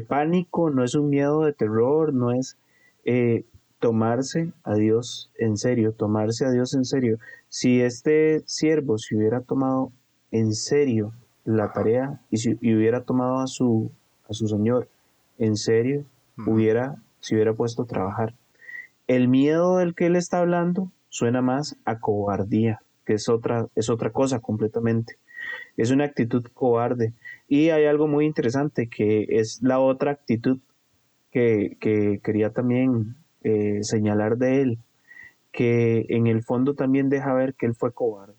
[0.08, 2.58] pánico, no es un miedo de terror, no es
[3.06, 3.46] eh,
[3.78, 7.20] tomarse a Dios en serio, tomarse a Dios en serio.
[7.50, 9.92] Si este siervo se hubiera tomado
[10.32, 11.14] en serio
[11.46, 13.92] la tarea y si hubiera tomado a su,
[14.30, 14.88] a su señor
[15.38, 16.06] en serio,
[16.48, 18.34] hubiera, se hubiera puesto a trabajar.
[19.08, 23.90] El miedo del que él está hablando suena más a cobardía, que es otra, es
[23.90, 25.18] otra cosa completamente.
[25.76, 27.14] Es una actitud cobarde.
[27.48, 30.60] Y hay algo muy interesante que es la otra actitud
[31.32, 31.78] que,
[32.24, 34.80] quería también eh, señalar de él,
[35.52, 38.36] que en el fondo también deja ver que él fue cobarde.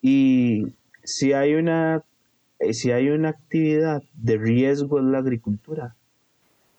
[0.00, 2.04] Y si hay una,
[2.72, 5.96] si hay una actividad de riesgo en la agricultura,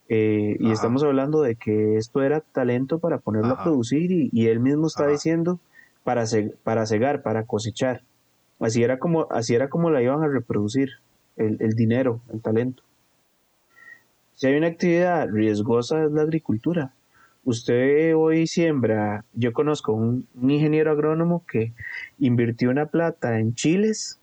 [0.07, 4.59] eh, y estamos hablando de que esto era talento para ponerlo a producir y, él
[4.59, 5.59] mismo está diciendo
[6.03, 6.26] para,
[6.63, 8.03] para cegar, para cosechar.
[8.59, 10.91] Así era como, así era como la iban a reproducir,
[11.38, 12.84] el, dinero, el talento.
[14.36, 16.93] Si hay una actividad riesgosa es la agricultura.
[17.43, 21.73] Usted hoy siembra, yo conozco un, ingeniero agrónomo que
[22.19, 24.19] invirtió una plata en chiles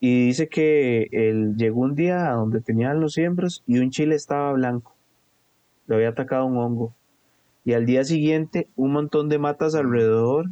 [0.00, 4.14] y dice que él llegó un día a donde tenían los siembros y un chile
[4.14, 4.94] estaba blanco
[5.88, 6.94] le había atacado un hongo.
[7.64, 10.46] Y al día siguiente un montón de matas alrededor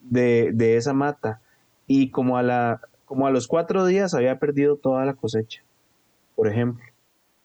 [0.00, 1.40] de, esa mata.
[1.86, 5.62] Y como a, la, como a los cuatro días había perdido toda la cosecha,
[6.36, 6.84] por ejemplo.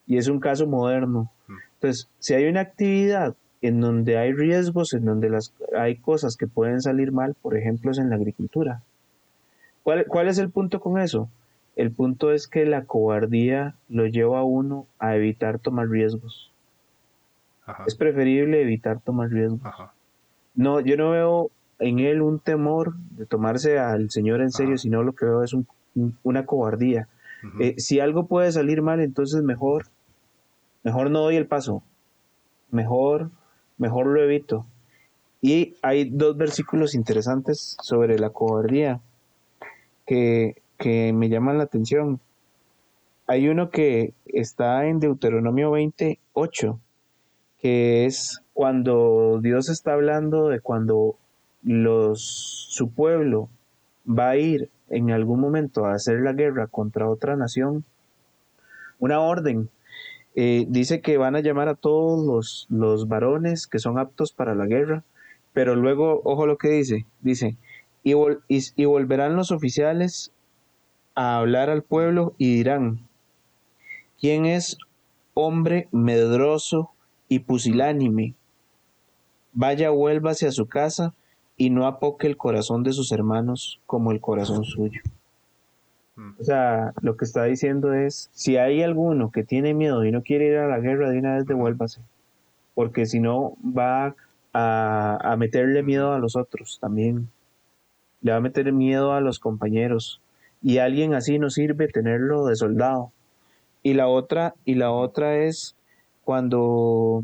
[0.05, 1.31] Y es un caso moderno.
[1.47, 1.53] Mm.
[1.75, 6.47] Entonces, si hay una actividad en donde hay riesgos, en donde las, hay cosas que
[6.47, 8.81] pueden salir mal, por ejemplo, es en la agricultura.
[9.83, 11.29] ¿Cuál, ¿Cuál es el punto con eso?
[11.79, 16.51] El punto es que la cobardía lo lleva a uno a evitar tomar riesgos.
[17.87, 19.61] Es preferible evitar tomar riesgos.
[20.55, 25.03] No, yo no veo en él un temor de tomarse al Señor en serio, sino
[25.03, 25.55] lo que veo es
[26.21, 27.07] una cobardía.
[27.61, 29.85] Eh, si algo puede salir mal, entonces mejor,
[30.83, 31.81] mejor no doy el paso.
[32.71, 33.31] Mejor,
[33.77, 34.65] mejor lo evito.
[35.39, 38.99] Y hay dos versículos interesantes sobre la cobardía
[40.05, 42.19] que, que me llaman la atención.
[43.27, 46.79] Hay uno que está en Deuteronomio 28
[47.59, 51.15] que es cuando Dios está hablando de cuando
[52.15, 53.49] su pueblo
[54.07, 57.83] va a ir en algún momento a hacer la guerra contra otra nación,
[58.97, 59.69] una orden.
[60.35, 64.55] Eh, dice que van a llamar a todos los, los varones que son aptos para
[64.55, 65.03] la guerra,
[65.53, 67.57] pero luego, ojo lo que dice, dice,
[68.03, 70.31] y volverán los oficiales
[71.19, 73.07] a hablar al pueblo y dirán,
[74.19, 74.77] ¿quién es
[75.33, 76.91] hombre medroso
[77.27, 78.35] y pusilánime.
[79.53, 81.13] Vaya, vuélvase a su casa
[81.57, 85.01] y no apoque el corazón de sus hermanos como el corazón suyo.
[86.15, 86.31] Mm.
[86.39, 90.21] O sea, lo que está diciendo es, si hay alguno que tiene miedo y no
[90.23, 92.01] quiere ir a la guerra, de una vez devuélvase,
[92.75, 94.15] porque si no va
[94.53, 97.29] a, a meterle miedo a los otros también,
[98.21, 100.21] le va a meter miedo a los compañeros,
[100.61, 103.11] y alguien así no sirve tenerlo de soldado.
[103.81, 105.75] Y la otra, y la otra es
[106.23, 107.23] cuando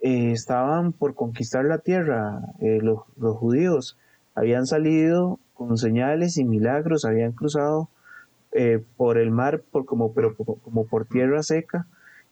[0.00, 3.00] eh, estaban por conquistar la tierra, eh, los,
[3.36, 3.96] judíos
[4.34, 7.88] habían salido con señales y milagros, habían cruzado
[8.52, 11.86] eh, por el mar, por, como, pero como por tierra seca,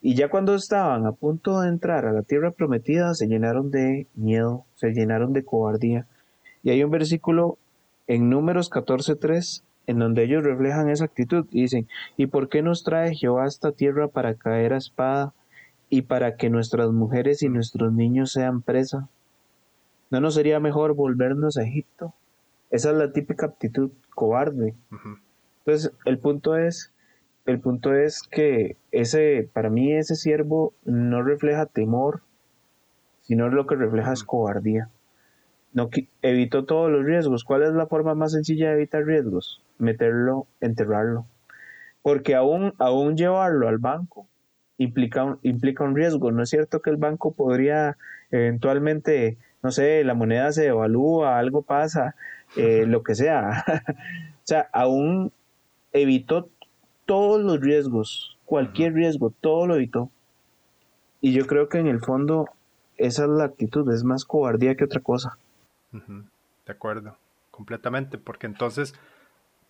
[0.07, 4.07] y ya cuando estaban a punto de entrar a la tierra prometida, se llenaron de
[4.15, 6.07] miedo, se llenaron de cobardía.
[6.63, 7.57] Y hay un versículo
[8.07, 12.85] en Números 14.3 en donde ellos reflejan esa actitud y dicen, ¿y por qué nos
[12.85, 15.35] trae Jehová a esta tierra para caer a espada
[15.91, 19.09] y para que nuestras mujeres y nuestros niños sean presa?
[20.11, 22.15] ¿No nos sería mejor volvernos a Egipto?
[22.71, 24.75] Esa es la típica actitud cobarde.
[25.59, 26.93] Entonces, el punto es,
[27.47, 32.23] el punto es que ese, para mí ese siervo no refleja temor,
[33.23, 34.91] sino lo que refleja es cobardía.
[35.73, 35.91] No
[36.23, 37.43] evitó todos los riesgos.
[37.43, 39.64] ¿Cuál es la forma más sencilla de evitar riesgos?
[39.79, 41.27] Meterlo, enterrarlo.
[42.03, 44.27] Porque aún, aún llevarlo al banco
[44.79, 46.31] implica un, implica un riesgo.
[46.31, 47.97] No es cierto que el banco podría
[48.31, 52.17] eventualmente, no sé, la moneda se devalúa, algo pasa,
[52.57, 53.65] eh, lo que sea.
[54.37, 55.33] o sea, aún
[55.93, 56.49] evitó
[57.07, 60.11] todos los riesgos, cualquier riesgo, todo lo evitó.
[61.21, 62.49] Y yo creo que en el fondo
[62.97, 65.39] esa es la actitud, es más cobardía que otra cosa.
[65.93, 67.17] De acuerdo,
[67.51, 68.95] completamente, porque entonces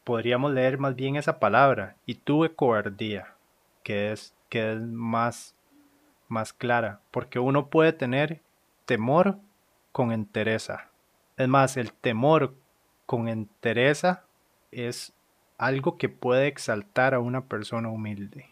[0.05, 3.35] podríamos leer más bien esa palabra, y tuve cobardía,
[3.83, 5.57] que es que es más,
[6.29, 8.41] más clara, porque uno puede tener
[8.85, 9.39] temor
[9.91, 10.91] con entereza.
[11.37, 12.55] Es más, el temor
[13.07, 14.25] con entereza
[14.71, 15.13] es
[15.59, 18.51] algo que puede exaltar a una persona humilde.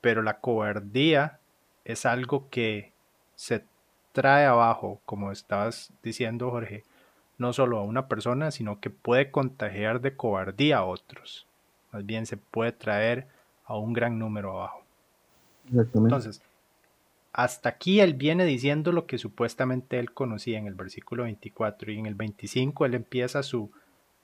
[0.00, 1.40] Pero la cobardía
[1.84, 2.92] es algo que
[3.34, 3.64] se
[4.12, 6.84] trae abajo, como estabas diciendo Jorge,
[7.40, 11.46] no solo a una persona, sino que puede contagiar de cobardía a otros.
[11.92, 13.26] más bien se puede traer
[13.64, 14.82] a un gran número abajo.
[15.66, 16.14] Exactamente.
[16.14, 16.42] Entonces,
[17.32, 21.98] hasta aquí él viene diciendo lo que supuestamente él conocía en el versículo 24 y
[21.98, 23.70] en el 25 él empieza su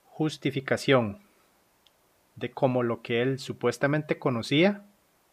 [0.05, 1.19] justificación
[2.35, 4.83] de cómo lo que él supuestamente conocía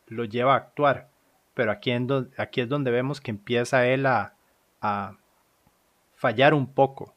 [0.06, 1.08] lo lleva a actuar.
[1.54, 1.92] Pero aquí,
[2.36, 4.34] aquí es donde vemos que empieza él a,
[4.80, 5.16] a
[6.16, 7.13] fallar un poco,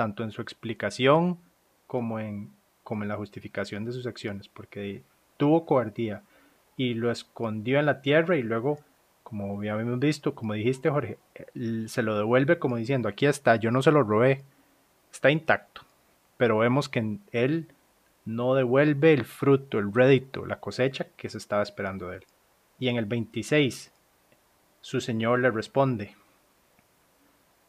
[0.00, 1.36] tanto en su explicación
[1.86, 5.02] como en, como en la justificación de sus acciones, porque
[5.36, 6.22] tuvo cobardía
[6.74, 8.78] y lo escondió en la tierra y luego
[9.22, 11.18] como ya habíamos visto, como dijiste Jorge,
[11.86, 14.42] se lo devuelve como diciendo, aquí está, yo no se lo robé,
[15.12, 15.82] está intacto,
[16.38, 17.68] pero vemos que él
[18.24, 22.24] no devuelve el fruto, el rédito, la cosecha que se estaba esperando de él.
[22.78, 23.92] Y en el 26,
[24.80, 26.16] su señor le responde,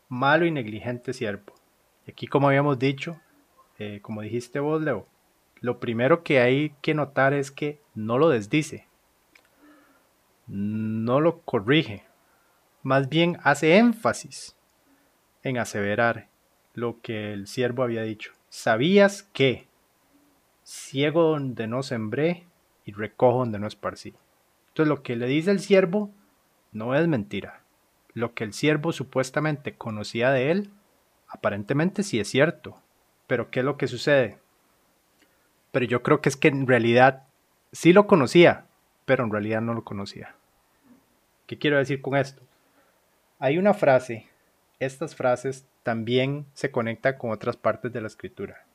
[0.07, 1.60] malo y negligente siervo.
[2.07, 3.19] Aquí, como habíamos dicho,
[3.79, 5.07] eh, como dijiste vos, Leo,
[5.59, 8.87] lo primero que hay que notar es que no lo desdice,
[10.47, 12.03] no lo corrige,
[12.83, 14.55] más bien hace énfasis
[15.43, 16.27] en aseverar
[16.73, 18.33] lo que el siervo había dicho.
[18.49, 19.67] ¿Sabías que
[20.63, 22.45] ciego donde no sembré
[22.85, 24.13] y recojo donde no esparcí?
[24.69, 26.11] Entonces lo que le dice el siervo
[26.71, 27.61] no es mentira.
[28.13, 30.69] Lo que el siervo supuestamente conocía de él,
[31.31, 32.77] aparentemente sí es cierto.
[33.27, 34.37] Pero ¿qué es lo que sucede?
[35.71, 37.23] Pero yo creo que es que en realidad
[37.71, 38.65] sí lo conocía,
[39.05, 40.35] pero en realidad no lo conocía.
[41.47, 42.43] ¿Qué quiero decir con esto?
[43.39, 44.27] Hay una frase,
[44.79, 48.65] estas frases también se conectan con otras partes de la escritura,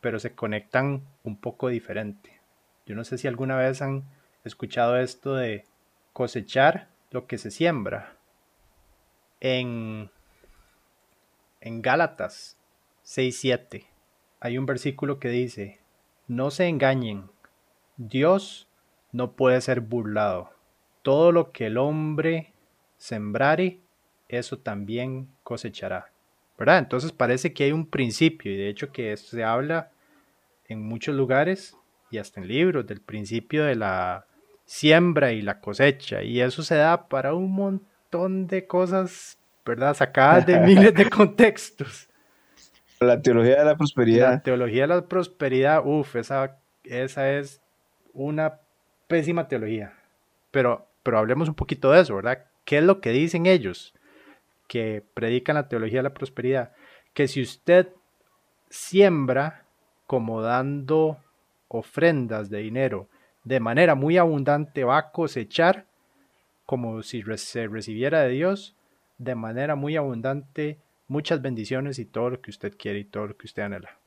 [0.00, 2.38] pero se conectan un poco diferente.
[2.84, 4.04] Yo no sé si alguna vez han
[4.44, 5.64] escuchado esto de
[6.12, 8.16] cosechar lo que se siembra.
[9.40, 10.10] En,
[11.66, 12.56] en Gálatas
[13.04, 13.86] 6.7
[14.38, 15.80] hay un versículo que dice,
[16.28, 17.24] no se engañen,
[17.96, 18.68] Dios
[19.10, 20.50] no puede ser burlado
[21.02, 22.52] todo lo que el hombre
[22.98, 23.80] sembrare,
[24.28, 26.10] eso también cosechará.
[26.58, 26.78] ¿Verdad?
[26.78, 29.90] Entonces parece que hay un principio, y de hecho que se habla
[30.68, 31.76] en muchos lugares
[32.10, 34.26] y hasta en libros del principio de la
[34.64, 39.35] siembra y la cosecha, y eso se da para un montón de cosas,
[39.66, 39.94] ¿verdad?
[39.94, 42.08] Sacadas de miles de contextos.
[43.00, 44.30] La teología de la prosperidad.
[44.30, 47.60] La teología de la prosperidad, uff, esa, esa es
[48.14, 48.60] una
[49.08, 49.92] pésima teología.
[50.50, 52.46] Pero pero hablemos un poquito de eso, ¿verdad?
[52.64, 53.94] ¿Qué es lo que dicen ellos
[54.66, 56.72] que predican la teología de la prosperidad?
[57.14, 57.90] Que si usted
[58.70, 59.62] siembra
[60.08, 61.18] como dando
[61.68, 63.08] ofrendas de dinero
[63.44, 65.86] de manera muy abundante, va a cosechar
[66.64, 68.74] como si se recibiera de Dios
[69.18, 73.36] de manera muy abundante muchas bendiciones y todo lo que usted quiere y todo lo
[73.36, 73.98] que usted anhela.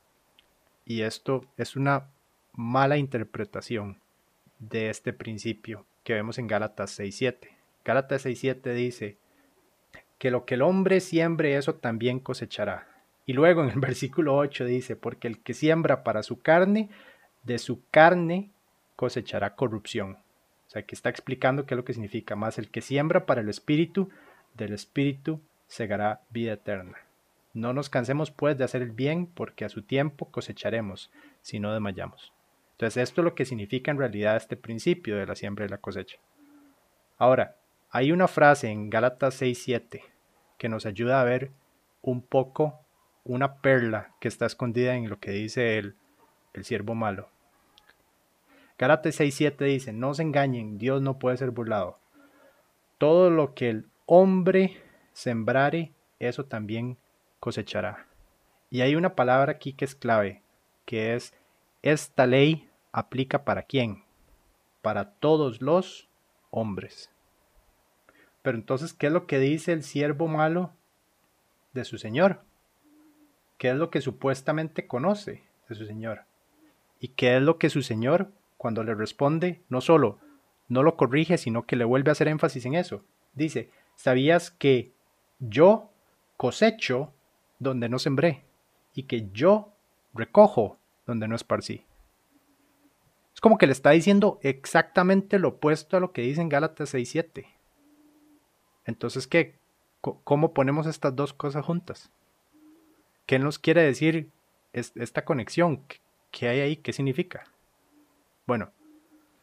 [0.84, 2.08] Y esto es una
[2.52, 3.98] mala interpretación
[4.58, 7.48] de este principio que vemos en Gálatas 6.7.
[7.84, 9.16] Gálatas 6.7 dice
[10.18, 12.86] que lo que el hombre siembre, eso también cosechará.
[13.24, 16.90] Y luego en el versículo 8 dice, porque el que siembra para su carne,
[17.42, 18.50] de su carne
[18.96, 20.18] cosechará corrupción.
[20.66, 22.36] O sea, que está explicando qué es lo que significa.
[22.36, 24.10] Más el que siembra para el espíritu,
[24.54, 26.98] del espíritu segará vida eterna.
[27.52, 31.10] No nos cansemos pues de hacer el bien, porque a su tiempo cosecharemos,
[31.42, 32.32] si no desmayamos.
[32.72, 35.78] Entonces esto es lo que significa en realidad este principio de la siembra y la
[35.78, 36.18] cosecha.
[37.18, 37.56] Ahora,
[37.90, 40.02] hay una frase en Gálatas 6.7
[40.58, 41.50] que nos ayuda a ver
[42.02, 42.80] un poco
[43.24, 45.96] una perla que está escondida en lo que dice el,
[46.54, 47.28] el siervo malo.
[48.78, 51.98] Gálatas 6.7 dice, no se engañen, Dios no puede ser burlado.
[52.96, 54.76] Todo lo que el hombre
[55.12, 56.98] sembrare, eso también
[57.38, 58.08] cosechará.
[58.68, 60.42] Y hay una palabra aquí que es clave,
[60.84, 61.32] que es
[61.82, 64.02] esta ley aplica para quién?
[64.82, 66.08] Para todos los
[66.50, 67.08] hombres.
[68.42, 70.72] Pero entonces, ¿qué es lo que dice el siervo malo
[71.72, 72.42] de su señor?
[73.58, 76.24] ¿Qué es lo que supuestamente conoce de su señor?
[76.98, 80.18] ¿Y qué es lo que su señor, cuando le responde, no solo
[80.66, 83.04] no lo corrige, sino que le vuelve a hacer énfasis en eso?
[83.34, 83.70] Dice,
[84.00, 84.94] ¿sabías que
[85.40, 85.90] yo
[86.38, 87.12] cosecho
[87.58, 88.44] donde no sembré
[88.94, 89.74] y que yo
[90.14, 91.84] recojo donde no esparcí?
[93.34, 96.94] Es como que le está diciendo exactamente lo opuesto a lo que dice en Gálatas
[96.94, 97.44] 6.7.
[98.86, 99.58] Entonces, ¿qué?
[100.00, 102.10] ¿Cómo ponemos estas dos cosas juntas?
[103.26, 104.30] ¿Qué nos quiere decir
[104.72, 105.84] esta conexión?
[106.30, 106.76] ¿Qué hay ahí?
[106.76, 107.44] ¿Qué significa?
[108.46, 108.72] Bueno,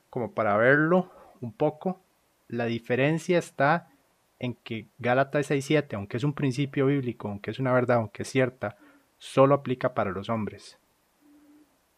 [0.10, 2.02] como para verlo un poco,
[2.48, 3.92] la diferencia está
[4.40, 8.30] en que Gálatas 6.7, aunque es un principio bíblico, aunque es una verdad, aunque es
[8.30, 8.78] cierta,
[9.18, 10.78] solo aplica para los hombres,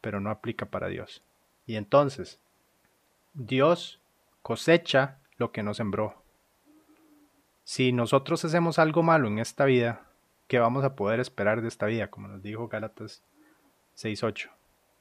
[0.01, 1.23] pero no aplica para Dios.
[1.65, 2.39] Y entonces,
[3.33, 4.01] Dios
[4.41, 6.23] cosecha lo que no sembró.
[7.63, 10.07] Si nosotros hacemos algo malo en esta vida,
[10.47, 12.09] ¿qué vamos a poder esperar de esta vida?
[12.09, 13.21] Como nos dijo Gálatas
[13.95, 14.49] 6.8.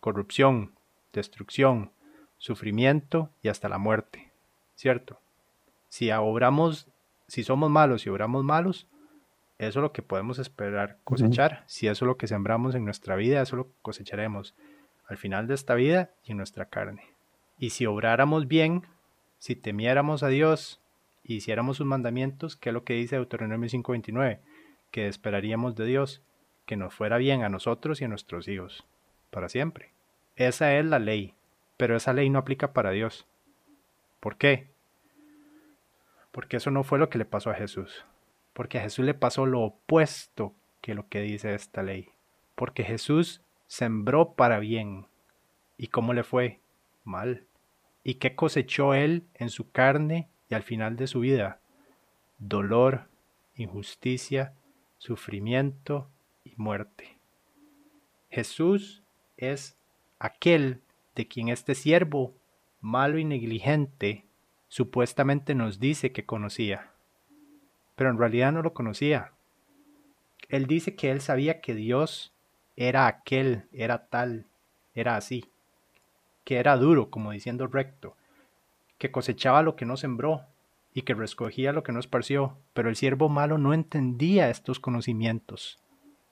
[0.00, 0.74] Corrupción,
[1.12, 1.92] destrucción,
[2.36, 4.32] sufrimiento y hasta la muerte.
[4.74, 5.18] ¿Cierto?
[5.88, 6.88] Si obramos,
[7.28, 8.88] si somos malos y obramos malos,
[9.58, 11.64] eso es lo que podemos esperar cosechar.
[11.66, 14.54] Si eso es lo que sembramos en nuestra vida, eso lo cosecharemos
[15.06, 17.02] al final de esta vida y en nuestra carne.
[17.58, 18.86] Y si obráramos bien,
[19.38, 20.80] si temiéramos a Dios
[21.24, 24.40] y hiciéramos sus mandamientos, que es lo que dice Deuteronomio 5:29,
[24.90, 26.22] que esperaríamos de Dios,
[26.66, 28.86] que nos fuera bien a nosotros y a nuestros hijos,
[29.30, 29.92] para siempre.
[30.36, 31.34] Esa es la ley,
[31.76, 33.26] pero esa ley no aplica para Dios.
[34.20, 34.68] ¿Por qué?
[36.30, 38.04] Porque eso no fue lo que le pasó a Jesús.
[38.52, 42.08] Porque a Jesús le pasó lo opuesto que lo que dice esta ley.
[42.54, 45.06] Porque Jesús sembró para bien.
[45.76, 46.60] ¿Y cómo le fue?
[47.04, 47.44] Mal.
[48.02, 51.60] ¿Y qué cosechó él en su carne y al final de su vida?
[52.38, 53.08] Dolor,
[53.54, 54.54] injusticia,
[54.98, 56.10] sufrimiento
[56.44, 57.18] y muerte.
[58.30, 59.02] Jesús
[59.36, 59.76] es
[60.18, 60.82] aquel
[61.14, 62.34] de quien este siervo,
[62.80, 64.24] malo y negligente,
[64.68, 66.92] supuestamente nos dice que conocía
[67.98, 69.32] pero en realidad no lo conocía.
[70.48, 72.32] Él dice que él sabía que Dios
[72.76, 74.46] era aquel, era tal,
[74.94, 75.50] era así,
[76.44, 78.16] que era duro, como diciendo recto,
[78.98, 80.42] que cosechaba lo que no sembró
[80.94, 85.80] y que recogía lo que no esparció, pero el siervo malo no entendía estos conocimientos.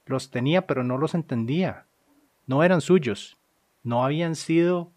[0.06, 1.86] Los tenía, pero no los entendía.
[2.46, 3.38] No eran suyos,
[3.82, 4.92] no habían sido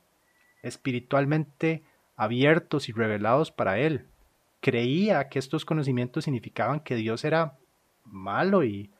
[0.61, 1.81] espiritualmente
[2.19, 4.05] abiertos y revelados para él
[4.59, 7.57] creía que estos conocimientos significaban que Dios era
[8.03, 8.91] malo y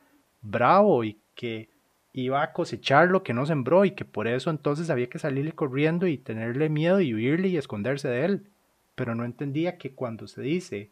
[0.42, 1.70] bravo y que
[2.14, 5.52] iba a cosechar lo que no sembró y que por eso entonces había que salirle
[5.52, 8.48] corriendo y tenerle miedo y huirle y esconderse de él.
[8.96, 10.90] Pero no entendía que cuando se dice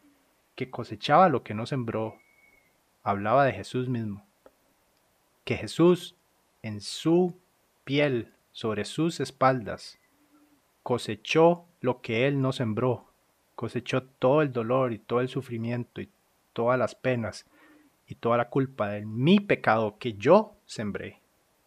[0.56, 2.18] que cosechaba lo que no sembró,
[3.04, 4.26] hablaba de Jesús mismo.
[5.44, 6.16] Que Jesús
[6.62, 7.38] en su
[7.86, 9.98] piel, sobre sus espaldas,
[10.88, 13.08] cosechó lo que él no sembró
[13.58, 16.12] cosechó todo el dolor y todo el sufrimiento y
[16.54, 17.48] todas las penas
[18.06, 21.20] y toda la culpa de mi pecado que yo sembré,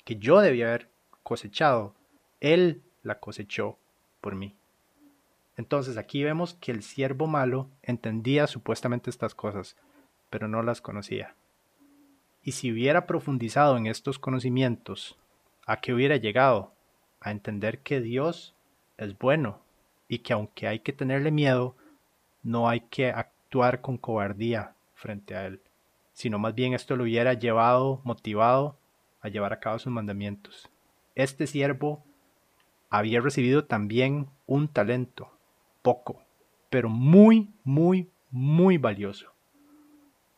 [0.04, 0.88] que yo debía haber
[1.24, 1.96] cosechado,
[2.38, 3.76] Él la cosechó
[4.20, 4.54] por mí.
[5.56, 9.76] Entonces aquí vemos que el siervo malo entendía supuestamente estas cosas,
[10.30, 11.34] pero no las conocía.
[12.44, 15.18] Y si hubiera profundizado en estos conocimientos,
[15.66, 16.72] ¿a qué hubiera llegado?
[17.20, 18.54] A entender que Dios
[19.00, 19.60] es bueno
[20.08, 21.74] y que aunque hay que tenerle miedo,
[22.42, 25.60] no hay que actuar con cobardía frente a Él,
[26.12, 28.76] sino más bien esto lo hubiera llevado, motivado
[29.22, 30.68] a llevar a cabo sus mandamientos.
[31.14, 32.04] Este siervo
[32.90, 35.30] había recibido también un talento,
[35.82, 36.22] poco,
[36.68, 39.32] pero muy, muy, muy valioso.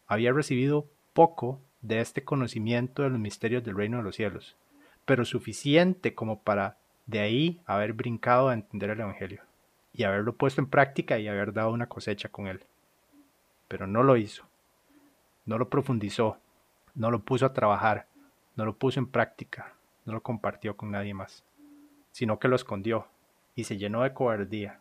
[0.06, 4.56] Había recibido poco de este conocimiento de los misterios del reino de los cielos,
[5.04, 9.42] pero suficiente como para de ahí haber brincado a entender el Evangelio
[9.92, 12.64] y haberlo puesto en práctica y haber dado una cosecha con él.
[13.68, 14.44] Pero no lo hizo,
[15.44, 16.38] no lo profundizó,
[16.94, 18.06] no lo puso a trabajar,
[18.56, 19.74] no lo puso en práctica,
[20.04, 21.44] no lo compartió con nadie más,
[22.10, 23.06] sino que lo escondió
[23.54, 24.80] y se llenó de cobardía.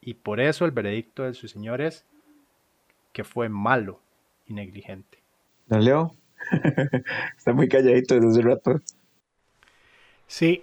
[0.00, 2.06] Y por eso el veredicto de su Señor es
[3.12, 4.00] que fue malo
[4.46, 5.18] y negligente.
[5.66, 6.14] ¿No Leo?
[7.36, 8.80] Está muy calladito desde hace rato.
[10.26, 10.62] Sí.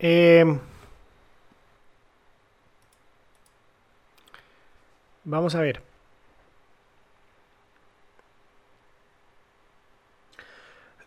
[0.00, 0.44] Eh,
[5.28, 5.82] Vamos a ver.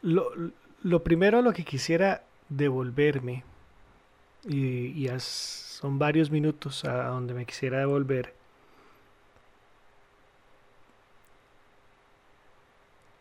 [0.04, 3.44] Lo, primero a lo que quisiera devolverme,
[4.48, 8.36] y, son varios minutos a donde me quisiera devolver,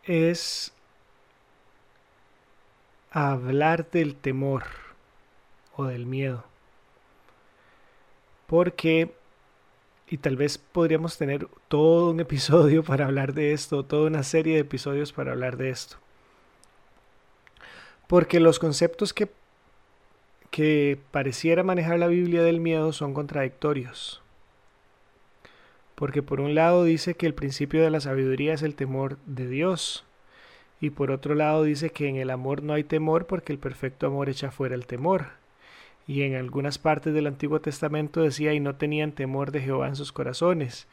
[0.03, 0.71] es
[3.11, 4.63] hablar del temor
[5.87, 6.43] del miedo.
[8.47, 9.13] Porque
[10.11, 14.55] y tal vez podríamos tener todo un episodio para hablar de esto, toda una serie
[14.55, 15.95] de episodios para hablar de esto.
[18.07, 19.29] Porque los conceptos que,
[20.51, 24.21] que pareciera manejar la Biblia del miedo son contradictorios.
[25.95, 29.47] Porque por un lado dice que el principio de la sabiduría es el temor de
[29.47, 30.03] Dios.
[30.81, 34.07] Y por otro lado dice que en el amor no hay temor porque el perfecto
[34.07, 35.40] amor echa fuera el temor
[36.11, 39.95] y en algunas partes del Antiguo Testamento decía y no tenían temor de Jehová en
[39.95, 40.87] sus corazones.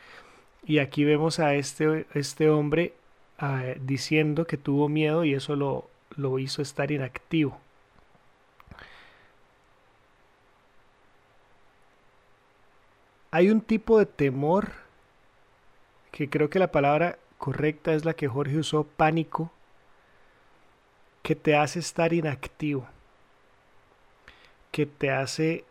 [0.65, 2.95] Y aquí vemos a este, este hombre
[3.39, 7.59] ah, diciendo que tuvo miedo y eso lo, lo hizo estar inactivo.
[13.31, 14.73] hay un tipo de temor
[16.11, 19.53] que creo que la palabra correcta es la que Jorge usó, pánico,
[21.23, 22.87] que te hace estar inactivo,
[24.71, 25.65] que te hace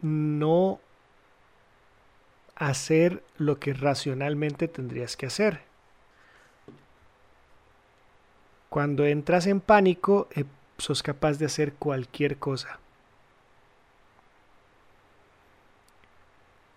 [0.00, 0.80] no
[2.56, 5.62] hacer lo que racionalmente tendrías que hacer.
[8.68, 10.44] Cuando entras en pánico, eh,
[10.78, 12.78] sos capaz de hacer cualquier cosa.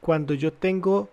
[0.01, 1.09] Cuando yo tengo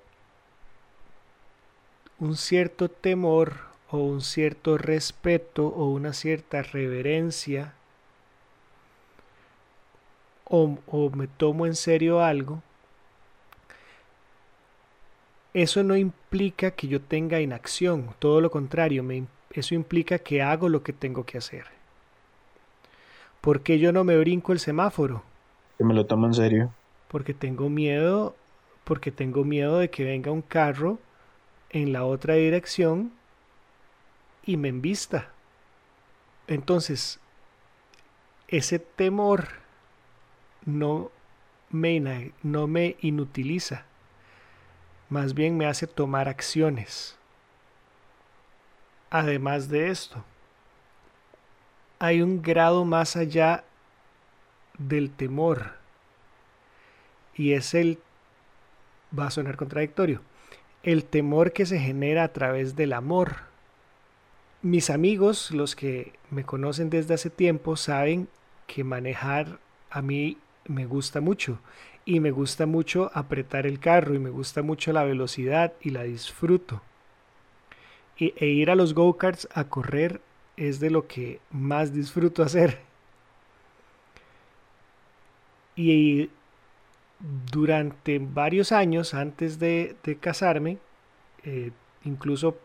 [2.18, 3.54] un cierto temor
[3.90, 7.74] o un cierto respeto o una cierta reverencia
[10.50, 12.62] o, o me tomo en serio algo,
[15.54, 19.04] eso no implica que yo tenga inacción, todo lo contrario,
[19.50, 21.64] eso implica que hago lo que tengo que hacer.
[23.40, 25.22] ¿Por qué yo no me brinco el semáforo?
[25.78, 26.74] Que me lo tomo en serio.
[27.08, 28.36] Porque tengo miedo,
[28.84, 30.98] porque tengo miedo de que venga un carro
[31.70, 33.12] en la otra dirección
[34.44, 35.30] y me envista.
[36.46, 37.18] Entonces,
[38.48, 39.48] ese temor
[40.64, 41.10] no
[41.70, 43.84] me, no me inutiliza
[45.10, 47.16] más bien me hace tomar acciones.
[49.10, 50.24] Además de esto,
[51.98, 53.64] hay un grado más allá
[54.78, 55.72] del temor
[57.34, 57.98] y es el,
[59.16, 60.22] va a sonar contradictorio,
[60.84, 63.50] el temor que se genera a través del amor.
[64.62, 68.28] Mis amigos, los que me conocen desde hace tiempo, saben
[68.68, 69.58] que manejar
[69.90, 71.58] a mí me gusta mucho
[72.04, 76.02] y me gusta mucho apretar el carro y me gusta mucho la velocidad y la
[76.04, 76.82] disfruto.
[78.16, 80.20] Y, e ir a los go-karts a correr
[80.56, 82.78] es de lo que más disfruto hacer.
[85.76, 86.30] Y
[87.50, 90.78] durante varios años antes de, casarme,
[91.44, 91.70] eh,
[92.04, 92.58] incluso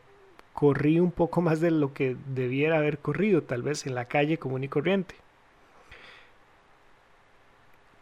[0.54, 4.38] corrí un poco más de lo que debiera haber corrido, tal vez en la calle
[4.38, 5.16] común y corriente.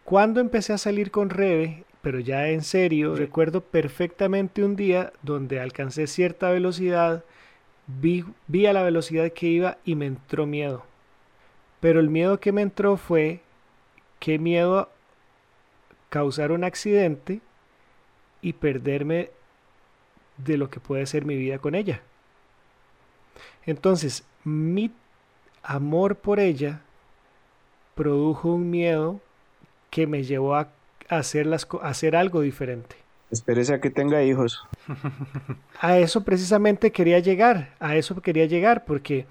[0.04, 5.62] Cuando empecé a salir con Rebe, pero ya en serio, recuerdo perfectamente un día donde
[5.62, 7.24] alcancé cierta velocidad,
[7.88, 10.84] vi, vi a la velocidad que iba y me entró miedo.
[11.80, 13.42] Pero el miedo que me entró fue
[14.20, 14.90] qué miedo
[16.10, 17.40] causar un accidente
[18.42, 19.32] y perderme
[20.38, 22.02] de lo que puede ser mi vida con ella.
[23.66, 24.92] Entonces, mi
[25.62, 26.82] amor por ella
[27.96, 29.22] produjo un miedo
[29.94, 30.70] que me llevó a
[31.08, 32.96] hacer, las, hacer algo diferente.
[33.30, 34.66] Espérese a que tenga hijos.
[35.80, 39.28] A eso precisamente quería llegar, a eso quería llegar, porque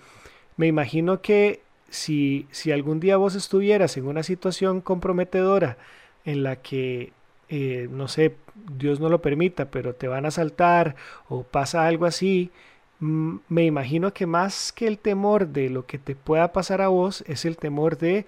[0.56, 5.78] me imagino que si, si algún día vos estuvieras en una situación comprometedora
[6.24, 7.12] en la que,
[7.48, 8.36] eh, no sé,
[8.76, 10.94] Dios no lo permita, pero te van a asaltar
[11.28, 12.50] o pasa algo así,
[13.00, 16.88] mm, me imagino que más que el temor de lo que te pueda pasar a
[16.88, 18.26] vos, es el temor de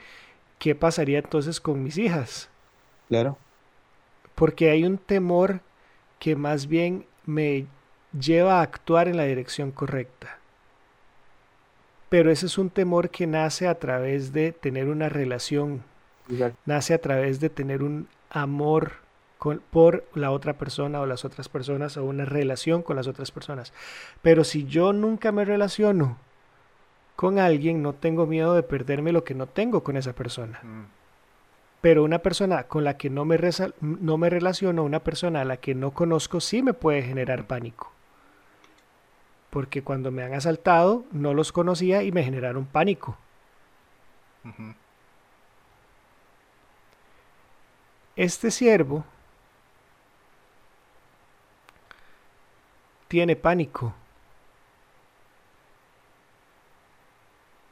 [0.64, 2.48] ¿qué pasaría entonces con mis hijas?
[3.10, 3.36] Claro.
[4.34, 5.60] Porque hay un temor
[6.18, 7.66] que más bien me
[8.18, 10.38] lleva a actuar en la dirección correcta.
[12.08, 15.82] Pero ese es un temor que nace a través de tener una relación,
[16.64, 18.92] nace a través de tener un amor
[19.70, 23.74] por la otra persona o las otras personas o una relación con las otras personas.
[24.22, 26.16] Pero si yo nunca me relaciono
[27.16, 30.60] con alguien, no tengo miedo de perderme lo que no tengo con esa persona.
[30.62, 30.84] Mm.
[31.80, 33.38] Pero una persona con la que no me,
[33.80, 37.92] no me relaciono, una persona a la que no conozco, sí me puede generar pánico.
[39.50, 43.16] Porque cuando me han asaltado, no los conocía y me generaron pánico.
[48.16, 49.04] Este siervo
[53.08, 53.94] tiene pánico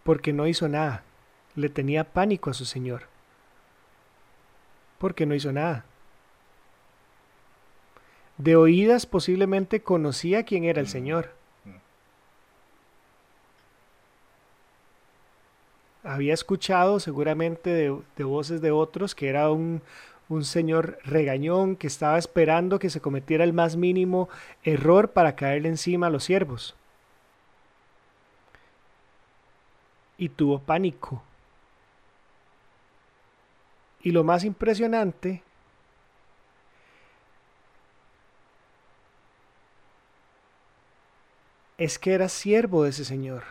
[0.04, 1.02] porque no hizo nada.
[1.54, 3.02] Le tenía pánico a su señor.
[4.98, 5.84] Porque no hizo nada.
[8.38, 10.90] De oídas posiblemente conocía quién era el mm.
[10.90, 11.30] Señor.
[11.64, 11.70] Mm.
[16.04, 19.82] Había escuchado seguramente de, voces de otros que era un,
[20.28, 24.28] un señor regañón que estaba esperando que se cometiera el más mínimo
[24.64, 26.74] error para caerle encima a los siervos.
[30.22, 31.20] Y tuvo pánico.
[34.02, 35.42] Y lo más impresionante
[41.76, 43.42] es que era siervo de ese señor.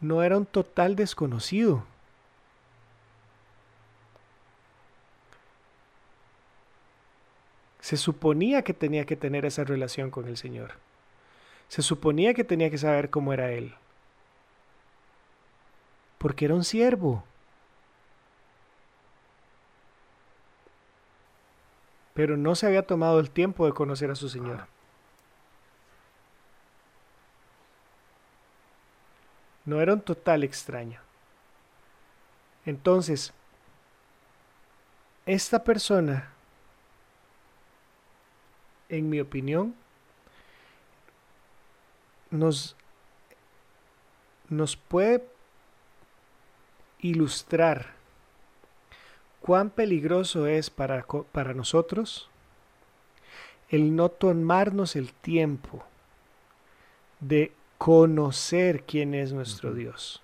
[0.00, 1.86] No era un total desconocido.
[7.80, 10.74] Se suponía que tenía que tener esa relación con el Señor.
[11.68, 13.74] Se suponía que tenía que saber cómo era Él.
[16.18, 17.24] Porque era un siervo.
[22.14, 24.66] Pero no se había tomado el tiempo de conocer a su Señor.
[29.64, 31.00] No era un total extraño.
[32.64, 33.32] Entonces,
[35.26, 36.30] esta persona,
[38.88, 39.74] en mi opinión,
[42.30, 42.76] nos,
[44.48, 45.24] nos puede
[47.00, 47.94] ilustrar
[49.40, 52.28] cuán peligroso es para, para nosotros
[53.68, 55.84] el no tomarnos el tiempo
[57.20, 60.22] de conocer quién es nuestro Dios.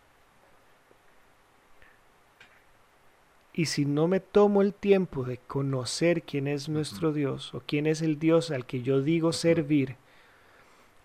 [3.53, 7.87] Y si no me tomo el tiempo de conocer quién es nuestro Dios o quién
[7.87, 9.97] es el Dios al que yo digo servir,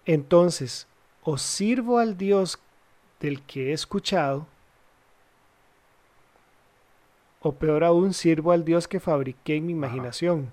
[0.06, 0.88] entonces
[1.24, 2.60] o sirvo al Dios
[3.20, 4.48] del que he escuchado,
[7.42, 10.52] o peor aún, sirvo al Dios que fabriqué en mi imaginación.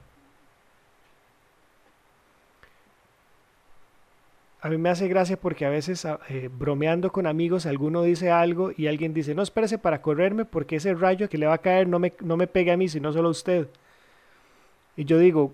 [4.66, 8.72] a mí me hace gracia porque a veces eh, bromeando con amigos alguno dice algo
[8.76, 11.86] y alguien dice, no, espérese para correrme porque ese rayo que le va a caer
[11.86, 13.68] no me, no me pega a mí, sino solo a usted.
[14.96, 15.52] Y yo digo,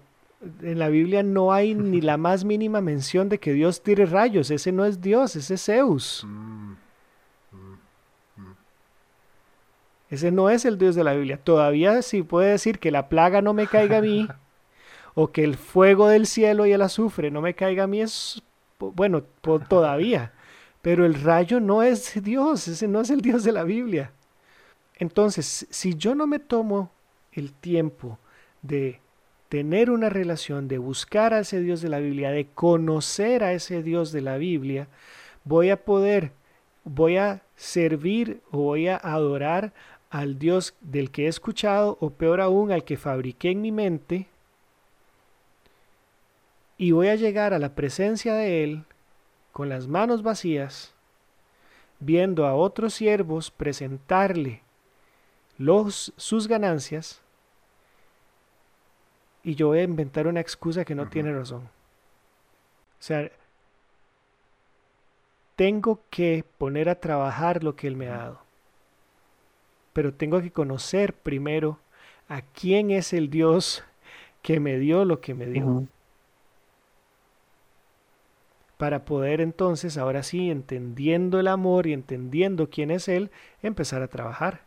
[0.63, 4.51] en la Biblia no hay ni la más mínima mención de que Dios tire rayos,
[4.51, 6.25] ese no es Dios, ese es Zeus.
[6.27, 6.73] Mm,
[7.53, 7.79] mm,
[8.37, 8.55] mm.
[10.11, 11.39] Ese no es el Dios de la Biblia.
[11.43, 14.29] Todavía si puede decir que la plaga no me caiga a mí,
[15.15, 18.43] o que el fuego del cielo y el azufre no me caiga a mí, es
[18.79, 19.23] bueno,
[19.69, 20.33] todavía,
[20.81, 24.13] pero el rayo no es Dios, ese no es el Dios de la Biblia.
[24.97, 26.91] Entonces, si yo no me tomo
[27.33, 28.19] el tiempo
[28.63, 29.01] de
[29.53, 33.83] tener una relación, de buscar a ese Dios de la Biblia, de conocer a ese
[33.83, 34.89] Dios de la Biblia,
[35.45, 36.33] voy a poder,
[36.85, 39.75] voy a servir o voy a adorar
[40.09, 44.27] al Dios del que he escuchado o peor aún al que fabriqué en mi mente
[46.79, 48.85] y voy a llegar a la presencia de Él
[49.53, 50.95] con las manos vacías,
[52.01, 54.63] viendo a otros siervos presentarle
[55.59, 57.21] los, sus ganancias,
[59.43, 61.63] y yo voy a inventar una excusa que no tiene razón.
[61.63, 63.31] O sea,
[65.57, 68.41] tengo que poner a trabajar lo que Él me ha dado.
[69.93, 71.79] Pero tengo que conocer primero
[72.29, 73.85] a quién es el Dios
[74.43, 75.87] que me dio lo que me dio
[78.83, 83.31] para poder entonces, ahora sí, entendiendo el amor y entendiendo quién es Él,
[83.63, 84.63] empezar a trabajar.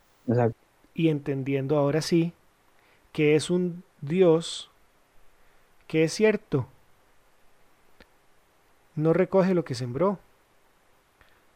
[0.94, 2.32] Y entendiendo ahora sí
[3.12, 4.70] que es un Dios
[5.88, 6.68] que es cierto,
[8.96, 10.20] no recoge lo que sembró,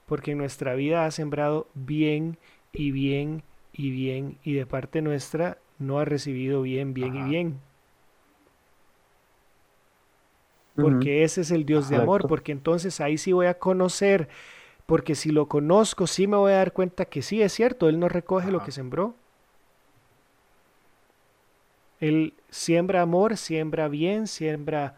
[0.06, 2.38] porque en nuestra vida ha sembrado bien
[2.74, 3.44] y bien
[3.74, 7.60] y bien, y de parte nuestra no ha recibido bien, bien y bien.
[10.76, 14.30] Porque ese es el Dios de amor, porque entonces ahí sí voy a conocer,
[14.86, 18.00] porque si lo conozco, sí me voy a dar cuenta que sí es cierto, Él
[18.00, 19.16] no recoge lo que sembró.
[22.00, 24.96] Él siembra amor, siembra bien, siembra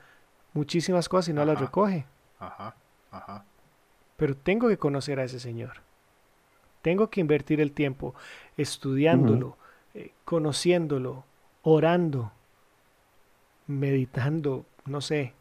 [0.53, 2.05] muchísimas cosas y no las recoge.
[2.39, 2.75] Ajá,
[3.11, 3.45] ajá.
[4.17, 5.81] Pero tengo que conocer a ese Señor.
[6.81, 8.15] Tengo que invertir el tiempo
[8.57, 9.57] estudiándolo,
[9.93, 11.25] eh, conociéndolo,
[11.63, 12.31] orando,
[13.67, 15.33] meditando, no sé,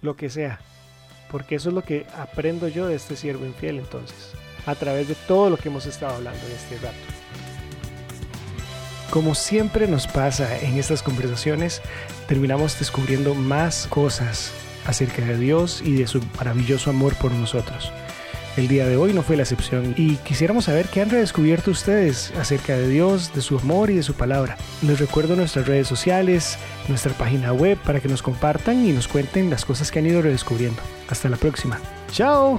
[0.00, 0.60] lo que sea.
[1.30, 4.34] Porque eso es lo que aprendo yo de este siervo infiel entonces,
[4.66, 7.21] a través de todo lo que hemos estado hablando en este rato.
[9.12, 11.82] Como siempre nos pasa en estas conversaciones,
[12.28, 14.52] terminamos descubriendo más cosas
[14.86, 17.92] acerca de Dios y de su maravilloso amor por nosotros.
[18.56, 22.32] El día de hoy no fue la excepción y quisiéramos saber qué han redescubierto ustedes
[22.40, 24.56] acerca de Dios, de su amor y de su palabra.
[24.80, 26.56] Les recuerdo nuestras redes sociales,
[26.88, 30.22] nuestra página web para que nos compartan y nos cuenten las cosas que han ido
[30.22, 30.80] redescubriendo.
[31.10, 31.78] Hasta la próxima.
[32.10, 32.56] ¡Chao!